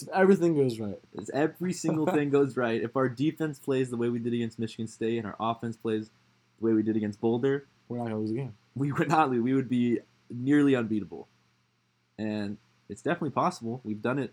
if 0.00 0.08
everything 0.08 0.56
goes 0.56 0.80
right, 0.80 0.98
If 1.12 1.30
every 1.30 1.72
single 1.72 2.06
thing 2.12 2.30
goes 2.30 2.56
right, 2.56 2.82
if 2.82 2.96
our 2.96 3.08
defense 3.08 3.58
plays 3.58 3.90
the 3.90 3.96
way 3.96 4.08
we 4.08 4.18
did 4.18 4.32
against 4.32 4.58
Michigan 4.58 4.88
State 4.88 5.18
and 5.18 5.26
our 5.26 5.36
offense 5.38 5.76
plays 5.76 6.10
the 6.58 6.66
way 6.66 6.72
we 6.72 6.82
did 6.82 6.96
against 6.96 7.20
Boulder, 7.20 7.66
we're 7.90 7.98
not 7.98 8.04
gonna 8.04 8.18
lose 8.18 8.30
a 8.30 8.34
game. 8.34 8.54
we 8.74 8.92
would 8.92 9.08
not 9.08 9.30
lose. 9.30 9.42
We 9.42 9.52
would 9.54 9.68
be 9.68 9.98
nearly 10.30 10.74
unbeatable. 10.74 11.28
And 12.18 12.56
it's 12.88 13.02
definitely 13.02 13.30
possible. 13.30 13.80
We've 13.84 14.00
done 14.00 14.18
it. 14.18 14.32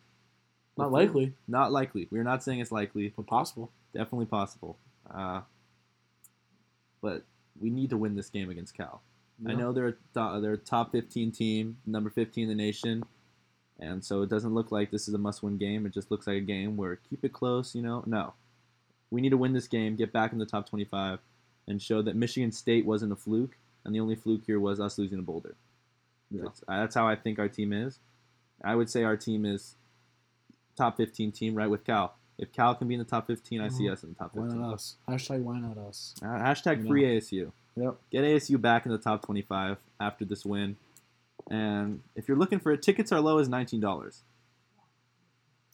Not 0.77 0.85
before. 0.89 0.99
likely, 0.99 1.33
Not 1.47 1.71
likely. 1.71 2.07
We're 2.11 2.23
not 2.23 2.43
saying 2.43 2.59
it's 2.59 2.71
likely. 2.71 3.13
but 3.15 3.25
possible. 3.27 3.71
Definitely 3.93 4.27
possible. 4.27 4.77
Uh, 5.13 5.41
but 7.01 7.23
we 7.59 7.69
need 7.69 7.89
to 7.89 7.97
win 7.97 8.15
this 8.15 8.29
game 8.29 8.49
against 8.49 8.75
Cal. 8.75 9.01
I 9.47 9.53
know 9.53 9.71
they're 9.71 9.87
a, 9.87 9.91
to- 10.13 10.39
they're 10.41 10.53
a 10.53 10.57
top 10.57 10.91
15 10.91 11.31
team, 11.31 11.77
number 11.85 12.09
15 12.09 12.43
in 12.43 12.49
the 12.49 12.55
nation, 12.55 13.03
and 13.79 14.03
so 14.03 14.23
it 14.23 14.29
doesn't 14.29 14.53
look 14.55 14.71
like 14.71 14.89
this 14.89 15.07
is 15.07 15.13
a 15.13 15.19
must-win 15.19 15.57
game. 15.57 15.85
It 15.85 15.93
just 15.93 16.09
looks 16.09 16.25
like 16.25 16.37
a 16.37 16.41
game 16.41 16.75
where 16.75 16.95
keep 16.95 17.23
it 17.23 17.33
close. 17.33 17.75
You 17.75 17.83
know, 17.83 18.03
no, 18.07 18.33
we 19.11 19.21
need 19.21 19.29
to 19.29 19.37
win 19.37 19.53
this 19.53 19.67
game, 19.67 19.95
get 19.95 20.11
back 20.11 20.33
in 20.33 20.39
the 20.39 20.45
top 20.47 20.67
25, 20.67 21.19
and 21.67 21.81
show 21.81 22.01
that 22.01 22.15
Michigan 22.15 22.51
State 22.51 22.85
wasn't 22.85 23.11
a 23.11 23.15
fluke, 23.15 23.57
and 23.83 23.93
the 23.93 23.99
only 23.99 24.15
fluke 24.15 24.43
here 24.45 24.59
was 24.59 24.79
us 24.79 24.97
losing 24.97 25.17
to 25.17 25.23
Boulder. 25.23 25.55
Yeah. 26.31 26.43
That's, 26.43 26.61
uh, 26.67 26.77
that's 26.79 26.95
how 26.95 27.07
I 27.07 27.15
think 27.15 27.39
our 27.39 27.47
team 27.49 27.73
is. 27.73 27.99
I 28.63 28.75
would 28.75 28.89
say 28.89 29.03
our 29.03 29.17
team 29.17 29.45
is 29.45 29.75
top 30.75 30.97
15 30.97 31.31
team, 31.31 31.55
right 31.55 31.69
with 31.69 31.83
Cal. 31.83 32.15
If 32.37 32.51
Cal 32.51 32.75
can 32.75 32.87
be 32.87 32.93
in 32.93 32.99
the 32.99 33.05
top 33.05 33.27
15, 33.27 33.61
I 33.61 33.67
see 33.69 33.85
Mhm. 33.85 33.91
us 33.93 34.03
in 34.03 34.09
the 34.09 34.15
top 34.15 34.33
15. 34.33 34.41
Why 34.43 34.47
15. 34.49 34.61
not 34.61 34.73
us? 34.73 34.95
Hashtag 35.07 35.41
why 35.43 35.59
not 35.59 35.77
us? 35.77 36.13
Uh, 36.21 36.25
hashtag 36.25 36.81
You 36.83 36.87
free 36.87 37.01
know. 37.03 37.07
ASU. 37.17 37.51
Yep. 37.75 37.99
Get 38.11 38.23
ASU 38.25 38.57
back 38.57 38.85
in 38.85 38.91
the 38.91 38.97
top 38.97 39.23
25 39.23 39.77
after 39.99 40.25
this 40.25 40.45
win. 40.45 40.77
And 41.49 42.01
if 42.15 42.27
you're 42.27 42.37
looking 42.37 42.59
for 42.59 42.71
it, 42.71 42.81
tickets 42.81 43.11
are 43.11 43.21
low 43.21 43.37
as 43.39 43.47
$19. 43.49 44.23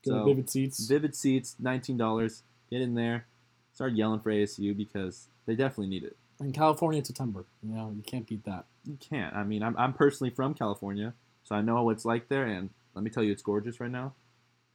Get 0.03 0.11
So, 0.11 0.25
vivid 0.25 0.49
seats. 0.49 0.85
Vivid 0.87 1.15
seats, 1.15 1.55
$19. 1.61 2.43
Get 2.69 2.81
in 2.81 2.93
there. 2.95 3.25
Start 3.73 3.93
yelling 3.93 4.19
for 4.19 4.31
ASU 4.31 4.75
because 4.75 5.27
they 5.45 5.55
definitely 5.55 5.87
need 5.87 6.03
it. 6.03 6.15
in 6.39 6.51
California 6.51 6.99
it's 6.99 7.09
a 7.09 7.13
September. 7.13 7.45
You 7.63 7.73
know, 7.75 7.91
you 7.95 8.03
can't 8.03 8.27
beat 8.27 8.43
that. 8.45 8.65
You 8.85 8.97
can't. 8.99 9.35
I 9.35 9.43
mean, 9.43 9.63
I'm, 9.63 9.75
I'm 9.77 9.93
personally 9.93 10.29
from 10.29 10.53
California, 10.53 11.13
so 11.43 11.55
I 11.55 11.61
know 11.61 11.81
what 11.83 11.91
it's 11.91 12.05
like 12.05 12.29
there. 12.29 12.45
And 12.45 12.69
let 12.93 13.03
me 13.03 13.09
tell 13.09 13.23
you, 13.23 13.31
it's 13.31 13.41
gorgeous 13.41 13.79
right 13.79 13.89
now. 13.91 14.13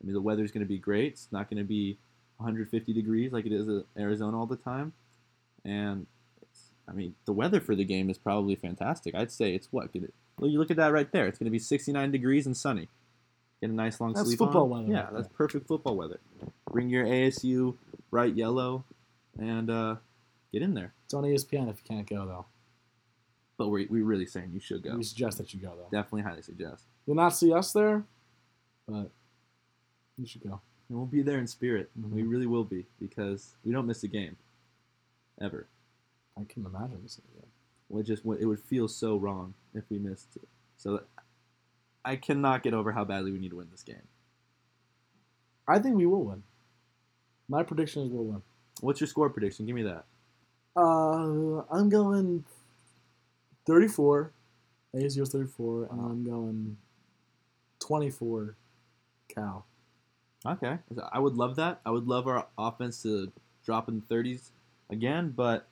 I 0.02 0.06
mean, 0.06 0.14
the 0.14 0.20
weather's 0.20 0.50
going 0.50 0.64
to 0.64 0.68
be 0.68 0.78
great. 0.78 1.12
It's 1.12 1.28
not 1.30 1.48
going 1.50 1.58
to 1.58 1.68
be 1.68 1.98
150 2.38 2.92
degrees 2.92 3.32
like 3.32 3.46
it 3.46 3.52
is 3.52 3.68
in 3.68 3.84
Arizona 3.98 4.38
all 4.38 4.46
the 4.46 4.56
time. 4.56 4.92
And 5.64 6.06
it's, 6.42 6.70
I 6.88 6.92
mean, 6.92 7.14
the 7.24 7.32
weather 7.32 7.61
for 7.61 7.74
the 7.76 7.84
game 7.84 8.08
is 8.11 8.18
probably 8.18 8.54
fantastic. 8.56 9.14
I'd 9.14 9.30
say 9.32 9.54
it's 9.54 9.68
what? 9.72 9.90
It? 9.94 10.14
Well, 10.38 10.50
you 10.50 10.58
look 10.58 10.70
at 10.70 10.76
that 10.76 10.92
right 10.92 11.11
there. 11.12 11.26
It's 11.26 11.38
going 11.38 11.46
to 11.46 11.50
be 11.50 11.58
69 11.58 12.11
degrees 12.11 12.46
and 12.46 12.56
sunny. 12.56 12.88
Get 13.61 13.70
a 13.70 13.72
nice 13.72 14.00
long 14.00 14.12
That's 14.12 14.28
sleeve 14.28 14.38
football 14.38 14.72
on. 14.72 14.82
weather 14.87 14.92
Yeah, 14.92 15.04
right 15.04 15.12
that's 15.14 15.28
there. 15.28 15.37
perfect 15.37 15.66
football 15.66 15.96
weather. 15.96 16.20
Bring 16.70 16.88
your 16.88 17.04
ASU 17.04 17.76
bright 18.11 18.35
yellow, 18.37 18.85
and 19.38 19.70
uh, 19.70 19.96
Get 20.52 20.62
in 20.62 20.74
there. 20.74 20.94
It's 21.04 21.14
on 21.14 21.24
ESPN 21.24 21.68
if 21.68 21.76
you 21.78 21.85
can't 21.96 22.09
go 22.09 22.26
though. 22.26 22.46
But 23.59 23.68
we're, 23.68 23.87
we're 23.90 24.04
really 24.04 24.26
saying 24.26 24.50
you 24.52 24.61
should 24.61 24.83
go. 24.83 24.96
We 24.96 25.02
suggest 25.02 25.38
that 25.38 25.52
you 25.52 25.61
go 25.61 25.74
though. 25.76 25.88
Definitely 25.90 26.22
highly 26.22 26.42
suggest. 26.42 26.85
You'll 27.07 27.16
not 27.16 27.31
see 27.31 27.52
us 27.52 27.72
there, 27.72 28.04
but 28.87 29.11
you 30.16 30.26
should 30.26 30.42
go. 30.42 30.61
And 30.88 30.96
we'll 30.96 31.07
be 31.07 31.22
there 31.22 31.38
in 31.38 31.46
spirit. 31.46 31.90
Mhm. 31.98 32.11
We 32.11 32.22
really 32.22 32.46
will 32.46 32.64
be 32.64 32.87
because 32.98 33.57
we 33.64 33.72
don't 33.72 33.87
miss 33.87 34.02
a 34.04 34.09
game. 34.09 34.37
Ever. 35.40 35.66
I 36.38 36.44
can 36.44 36.64
imagine 36.64 37.00
this 37.02 37.18
again. 37.18 37.46
It 38.00 38.04
just 38.04 38.24
it 38.24 38.46
would 38.46 38.61
feel 38.61 38.88
so 38.88 39.16
wrong 39.16 39.54
if 39.74 39.85
we 39.90 39.98
missed 39.98 40.37
it. 40.37 40.48
So 40.76 41.00
I 42.04 42.16
cannot 42.16 42.62
get 42.62 42.74
over 42.74 42.92
how 42.92 43.04
badly 43.04 43.33
we 43.33 43.38
need 43.38 43.50
to 43.50 43.57
win 43.57 43.68
this 43.70 43.83
game. 43.83 44.09
I 45.66 45.78
think 45.78 45.96
we 45.96 46.07
will 46.07 46.24
win. 46.24 46.42
My 47.48 47.62
prediction 47.62 48.02
is 48.02 48.11
we'll 48.11 48.24
win. 48.24 48.42
What's 48.80 49.00
your 49.00 49.08
score 49.08 49.30
prediction? 49.30 49.66
Give 49.66 49.74
me 49.74 49.82
that. 49.82 50.04
Uh, 50.76 51.62
I'm 51.72 51.88
going 51.88 52.44
34. 53.66 54.32
ASU 54.94 55.22
is 55.22 55.30
34, 55.30 55.88
and 55.90 56.00
I'm 56.00 56.24
going 56.24 56.76
24. 57.80 58.54
Cal. 59.28 59.66
Okay. 60.46 60.78
I 61.12 61.18
would 61.18 61.34
love 61.34 61.56
that. 61.56 61.80
I 61.84 61.90
would 61.90 62.06
love 62.06 62.26
our 62.26 62.46
offense 62.56 63.02
to 63.02 63.32
drop 63.64 63.88
in 63.88 64.02
the 64.08 64.14
30s 64.14 64.50
again, 64.88 65.32
but 65.37 65.66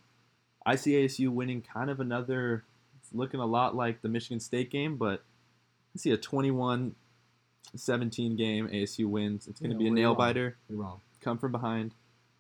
I 0.67 0.77
see 0.77 0.93
ASU 0.93 1.29
winning 1.31 1.63
kind 1.63 1.89
of 1.89 2.01
another. 2.01 2.65
It's 3.01 3.15
looking 3.15 3.41
a 3.41 3.47
lot 3.47 3.75
like 3.77 4.03
the 4.03 4.09
Michigan 4.09 4.41
State 4.41 4.71
game, 4.71 4.97
but 4.97 5.23
I 5.95 5.99
see 5.99 6.11
a 6.11 6.17
21 6.17 6.95
17 7.75 8.37
game. 8.37 8.69
ASU 8.69 9.07
wins. 9.09 9.47
It's 9.47 9.61
going 9.61 9.71
to 9.71 9.77
Yeah, 9.77 9.79
be 9.79 9.87
a 9.89 9.91
nail 9.93 10.09
wrong. 10.11 10.19
biter. 10.19 10.57
You're 10.69 10.79
wrong. 10.81 11.01
Come 11.27 11.39
from 11.39 11.51
behind. 11.51 11.91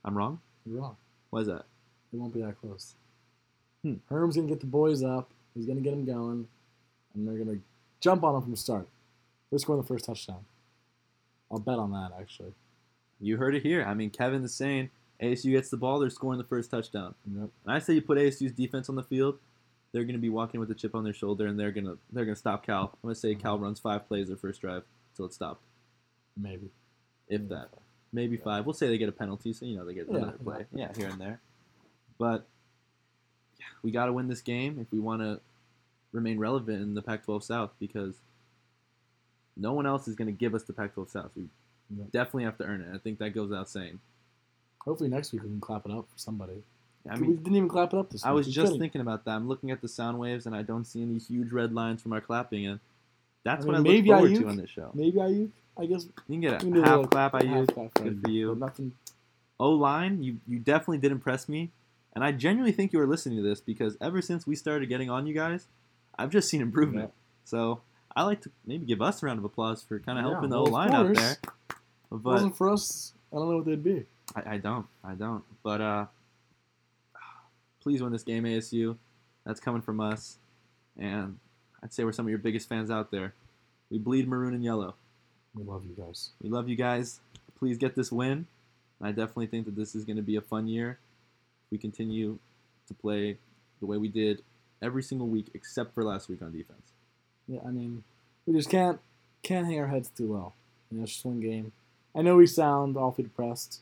I'm 0.04 0.16
wrong? 0.16 0.38
You're 0.64 0.80
wrong. 0.80 0.96
Why 1.30 1.40
is 1.40 1.48
that? 1.48 1.64
It 2.12 2.20
won't 2.20 2.32
be 2.32 2.40
that 2.42 2.60
close. 2.60 2.94
Hmm. 3.82 3.94
Herm's 4.08 4.36
gonna 4.36 4.46
get 4.46 4.60
the 4.60 4.66
boys 4.66 5.02
up. 5.02 5.28
He's 5.56 5.66
gonna 5.66 5.80
get 5.80 5.90
them 5.90 6.04
going, 6.04 6.46
and 7.12 7.26
they're 7.26 7.36
gonna 7.44 7.58
jump 7.98 8.22
on 8.22 8.34
them 8.34 8.42
from 8.42 8.52
the 8.52 8.56
start. 8.56 8.86
They're 9.50 9.58
scoring 9.58 9.82
the 9.82 9.88
first 9.88 10.04
touchdown. 10.04 10.44
I'll 11.50 11.58
bet 11.58 11.80
on 11.80 11.90
that 11.90 12.12
actually. 12.16 12.52
You 13.18 13.38
heard 13.38 13.56
it 13.56 13.64
here. 13.64 13.82
I 13.84 13.92
mean, 13.94 14.10
Kevin 14.10 14.44
is 14.44 14.54
saying 14.54 14.90
ASU 15.20 15.50
gets 15.50 15.68
the 15.68 15.76
ball, 15.76 15.98
they're 15.98 16.08
scoring 16.08 16.38
the 16.38 16.44
first 16.44 16.70
touchdown. 16.70 17.16
Yep. 17.28 17.50
And 17.64 17.74
I 17.74 17.80
say 17.80 17.94
you 17.94 18.02
put 18.02 18.18
ASU's 18.18 18.52
defense 18.52 18.88
on 18.88 18.94
the 18.94 19.02
field, 19.02 19.40
they're 19.90 20.04
going 20.04 20.14
to 20.14 20.20
be 20.20 20.28
walking 20.28 20.60
with 20.60 20.70
a 20.70 20.74
chip 20.74 20.94
on 20.94 21.02
their 21.02 21.12
shoulder, 21.12 21.48
and 21.48 21.58
they're 21.58 21.72
going 21.72 21.86
to 21.86 21.98
they're 22.12 22.24
going 22.24 22.36
to 22.36 22.38
stop 22.38 22.64
Cal. 22.64 22.92
I'm 23.02 23.08
going 23.08 23.14
to 23.16 23.20
say 23.20 23.34
Cal 23.34 23.58
runs 23.58 23.80
five 23.80 24.06
plays 24.06 24.28
their 24.28 24.36
first 24.36 24.60
drive 24.60 24.84
until 25.12 25.26
it's 25.26 25.34
stopped, 25.34 25.62
Maybe. 26.36 26.70
if 27.28 27.48
that. 27.48 27.70
Maybe 28.16 28.38
five. 28.38 28.64
We'll 28.64 28.72
say 28.72 28.88
they 28.88 28.96
get 28.96 29.10
a 29.10 29.12
penalty, 29.12 29.52
so 29.52 29.66
you 29.66 29.76
know 29.76 29.84
they 29.84 29.92
get 29.92 30.06
Yeah, 30.10 30.16
another 30.16 30.38
play. 30.42 30.64
Yeah, 30.74 30.88
here 30.96 31.08
and 31.08 31.20
there. 31.20 31.38
But 32.18 32.46
yeah, 33.58 33.66
we 33.82 33.90
got 33.90 34.06
to 34.06 34.12
win 34.14 34.26
this 34.26 34.40
game 34.40 34.78
if 34.80 34.90
we 34.90 34.98
want 34.98 35.20
to 35.20 35.38
remain 36.12 36.38
relevant 36.38 36.80
in 36.80 36.94
the 36.94 37.02
Pac-12 37.02 37.42
South 37.42 37.72
because 37.78 38.14
no 39.54 39.74
one 39.74 39.84
else 39.86 40.08
is 40.08 40.14
going 40.14 40.28
to 40.28 40.32
give 40.32 40.54
us 40.54 40.62
the 40.62 40.72
Pac-12 40.72 41.10
South. 41.10 41.30
We 41.36 41.48
Yeah. 41.94 42.04
definitely 42.10 42.44
have 42.44 42.56
to 42.56 42.64
earn 42.64 42.80
it. 42.80 42.88
I 42.94 42.96
think 42.96 43.18
that 43.18 43.34
goes 43.34 43.50
without 43.50 43.68
saying. 43.68 44.00
Hopefully 44.80 45.10
next 45.10 45.32
week 45.34 45.42
we 45.42 45.48
can 45.50 45.60
clap 45.60 45.84
it 45.84 45.92
up 45.92 46.08
for 46.10 46.16
somebody. 46.18 46.62
I 47.10 47.16
mean, 47.16 47.30
we 47.32 47.36
didn't 47.36 47.54
even 47.56 47.68
clap 47.68 47.92
it 47.92 47.98
up 47.98 48.08
this 48.08 48.22
week. 48.22 48.30
I 48.30 48.32
was 48.32 48.46
just 48.46 48.68
couldn't. 48.68 48.78
thinking 48.80 49.02
about 49.02 49.26
that. 49.26 49.32
I'm 49.32 49.46
looking 49.46 49.70
at 49.70 49.82
the 49.82 49.88
sound 49.88 50.18
waves 50.18 50.46
and 50.46 50.56
I 50.56 50.62
don't 50.62 50.86
see 50.86 51.02
any 51.02 51.18
huge 51.18 51.52
red 51.52 51.74
lines 51.74 52.00
from 52.02 52.14
our 52.14 52.20
clapping, 52.22 52.66
and 52.66 52.80
that's 53.46 53.64
I 53.64 53.68
what 53.68 53.72
mean, 53.72 53.74
I 53.74 53.78
look 53.78 53.86
maybe 53.94 54.08
forward 54.10 54.30
Aiyuk- 54.32 54.38
to 54.40 54.48
on 54.48 54.56
this 54.56 54.70
show. 54.70 54.90
Maybe 54.94 55.18
Aiyuk. 55.18 55.50
I 55.78 55.86
guess 55.86 56.04
You 56.04 56.12
can 56.28 56.40
get 56.40 56.52
a 56.54 56.58
can 56.58 56.82
half 56.82 57.10
clap. 57.10 57.34
I 57.34 57.44
half 57.44 57.56
use 57.58 57.68
clap 57.72 57.94
good 57.94 58.14
for 58.16 58.20
but 58.22 58.30
you. 58.32 58.54
Nothing. 58.54 58.92
O 59.60 59.70
line, 59.70 60.22
you 60.22 60.38
you 60.46 60.58
definitely 60.58 60.98
did 60.98 61.12
impress 61.12 61.48
me, 61.48 61.70
and 62.14 62.22
I 62.24 62.32
genuinely 62.32 62.72
think 62.72 62.92
you 62.92 62.98
were 62.98 63.06
listening 63.06 63.36
to 63.36 63.42
this 63.42 63.60
because 63.60 63.96
ever 64.00 64.20
since 64.22 64.46
we 64.46 64.54
started 64.56 64.88
getting 64.88 65.08
on 65.10 65.26
you 65.26 65.34
guys, 65.34 65.66
I've 66.18 66.30
just 66.30 66.48
seen 66.48 66.60
improvement. 66.60 67.12
So 67.44 67.80
I 68.14 68.22
like 68.24 68.40
to 68.42 68.50
maybe 68.66 68.84
give 68.86 69.00
us 69.02 69.22
a 69.22 69.26
round 69.26 69.38
of 69.38 69.44
applause 69.44 69.82
for 69.82 69.98
kind 70.00 70.18
of 70.18 70.24
Yeah, 70.24 70.30
helping 70.32 70.50
the 70.50 70.56
well, 70.56 70.68
O 70.68 70.72
line 70.72 70.92
out 70.92 71.14
there. 71.14 71.32
If 71.32 71.38
it 72.12 72.22
But 72.22 72.24
wasn't 72.24 72.56
for 72.56 72.70
us, 72.70 73.12
I 73.32 73.36
don't 73.36 73.48
know 73.50 73.56
what 73.56 73.64
they'd 73.66 73.82
be. 73.82 74.04
I, 74.34 74.54
I 74.54 74.58
don't. 74.58 74.86
I 75.04 75.14
don't. 75.14 75.44
But 75.62 75.80
uh, 75.80 76.06
please 77.80 78.02
win 78.02 78.12
this 78.12 78.22
game, 78.22 78.44
ASU. 78.44 78.96
That's 79.44 79.60
coming 79.60 79.82
from 79.82 80.00
us, 80.00 80.38
and 80.98 81.38
I'd 81.86 81.94
say 81.94 82.02
we're 82.02 82.10
some 82.10 82.26
of 82.26 82.30
your 82.30 82.40
biggest 82.40 82.68
fans 82.68 82.90
out 82.90 83.12
there. 83.12 83.32
We 83.90 83.98
bleed 83.98 84.26
maroon 84.26 84.54
and 84.54 84.64
yellow. 84.64 84.96
We 85.54 85.62
love 85.62 85.84
you 85.84 85.94
guys. 85.94 86.30
We 86.42 86.50
love 86.50 86.68
you 86.68 86.74
guys. 86.74 87.20
Please 87.56 87.78
get 87.78 87.94
this 87.94 88.10
win. 88.10 88.48
I 89.00 89.10
definitely 89.10 89.46
think 89.46 89.66
that 89.66 89.76
this 89.76 89.94
is 89.94 90.04
going 90.04 90.16
to 90.16 90.22
be 90.22 90.34
a 90.34 90.40
fun 90.40 90.66
year. 90.66 90.98
We 91.70 91.78
continue 91.78 92.40
to 92.88 92.94
play 92.94 93.38
the 93.78 93.86
way 93.86 93.98
we 93.98 94.08
did 94.08 94.42
every 94.82 95.00
single 95.00 95.28
week 95.28 95.46
except 95.54 95.94
for 95.94 96.02
last 96.02 96.28
week 96.28 96.42
on 96.42 96.50
defense. 96.50 96.90
Yeah, 97.46 97.60
I 97.64 97.70
mean, 97.70 98.02
we 98.46 98.54
just 98.54 98.68
can't 98.68 98.98
can't 99.44 99.64
hang 99.64 99.78
our 99.78 99.86
heads 99.86 100.08
too 100.08 100.32
low. 100.32 100.54
You 100.90 100.98
know, 100.98 101.04
it's 101.04 101.12
just 101.12 101.24
one 101.24 101.38
game. 101.38 101.70
I 102.16 102.22
know 102.22 102.34
we 102.34 102.48
sound 102.48 102.96
awfully 102.96 103.28
depressed, 103.28 103.78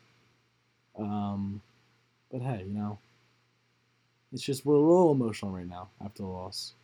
um, 0.98 1.62
but 2.30 2.42
hey, 2.42 2.64
you 2.66 2.74
know, 2.74 2.98
it's 4.30 4.42
just 4.42 4.66
we're 4.66 4.74
a 4.74 4.78
little 4.78 5.12
emotional 5.12 5.52
right 5.52 5.66
now 5.66 5.88
after 6.04 6.22
the 6.22 6.28
loss. 6.28 6.74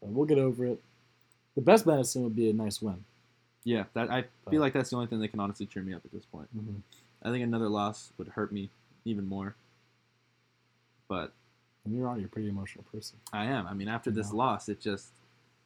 But 0.00 0.10
we'll 0.10 0.26
get 0.26 0.38
over 0.38 0.64
it. 0.66 0.82
The 1.54 1.60
best 1.62 1.86
medicine 1.86 2.22
would 2.24 2.36
be 2.36 2.48
a 2.50 2.52
nice 2.52 2.80
win. 2.80 3.04
Yeah, 3.64 3.84
that 3.94 4.10
I 4.10 4.24
But- 4.44 4.50
feel 4.50 4.60
like 4.60 4.72
that's 4.72 4.90
the 4.90 4.96
only 4.96 5.08
thing 5.08 5.20
that 5.20 5.28
can 5.28 5.40
honestly 5.40 5.66
cheer 5.66 5.82
me 5.82 5.92
up 5.94 6.04
at 6.04 6.12
this 6.12 6.24
point. 6.24 6.48
Mm-hmm. 6.56 6.78
I 7.22 7.30
think 7.30 7.44
another 7.44 7.68
loss 7.68 8.12
would 8.16 8.28
hurt 8.28 8.50
me 8.52 8.70
even 9.04 9.26
more. 9.26 9.54
But 11.08 11.32
And 11.84 11.94
you're 11.94 12.08
on. 12.08 12.18
You're 12.18 12.26
a 12.26 12.30
pretty 12.30 12.48
emotional 12.48 12.84
person. 12.92 13.18
I 13.32 13.46
am. 13.46 13.66
I 13.66 13.74
mean, 13.74 13.88
after 13.88 14.10
this 14.10 14.30
No. 14.30 14.36
loss, 14.38 14.68
it 14.68 14.80
just 14.80 15.08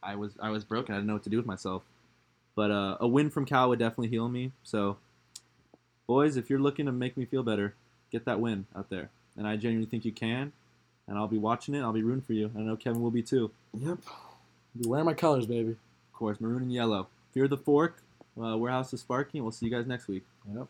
I 0.02 0.16
was 0.16 0.32
I 0.40 0.50
was 0.50 0.64
broken. 0.64 0.94
I 0.94 0.98
didn't 0.98 1.06
know 1.08 1.14
what 1.14 1.22
to 1.24 1.30
do 1.30 1.36
with 1.36 1.46
myself. 1.46 1.82
But 2.54 2.70
uh, 2.70 2.96
a 3.00 3.08
win 3.08 3.30
from 3.30 3.44
Cal 3.46 3.68
would 3.68 3.78
definitely 3.80 4.08
heal 4.08 4.28
me. 4.28 4.52
So, 4.62 4.96
boys, 6.06 6.36
if 6.36 6.48
you're 6.48 6.60
looking 6.60 6.86
to 6.86 6.92
make 6.92 7.16
me 7.16 7.24
feel 7.24 7.42
better, 7.42 7.74
get 8.12 8.24
that 8.26 8.38
win 8.40 8.66
out 8.76 8.90
there. 8.90 9.10
And 9.36 9.46
I 9.46 9.56
genuinely 9.56 9.90
think 9.90 10.04
you 10.04 10.12
can. 10.12 10.52
And 11.08 11.18
I'll 11.18 11.26
be 11.28 11.36
watching 11.38 11.74
it. 11.74 11.80
I'll 11.82 11.92
be 11.92 12.02
rooting 12.04 12.22
for 12.22 12.32
you. 12.32 12.52
I 12.56 12.60
know 12.60 12.76
Kevin 12.76 13.02
will 13.02 13.10
be 13.10 13.22
too. 13.22 13.50
Yep. 13.76 13.98
Be 14.80 14.88
wearing 14.88 15.06
my 15.06 15.14
colors, 15.14 15.46
baby. 15.46 15.70
Of 15.70 16.12
course, 16.12 16.40
maroon 16.40 16.62
and 16.62 16.72
yellow. 16.72 17.08
Fear 17.32 17.48
the 17.48 17.56
fork. 17.56 18.02
Uh, 18.40 18.56
warehouse 18.56 18.92
is 18.92 19.00
sparking. 19.00 19.42
We'll 19.42 19.52
see 19.52 19.66
you 19.66 19.72
guys 19.72 19.86
next 19.86 20.08
week. 20.08 20.24
Yep. 20.52 20.66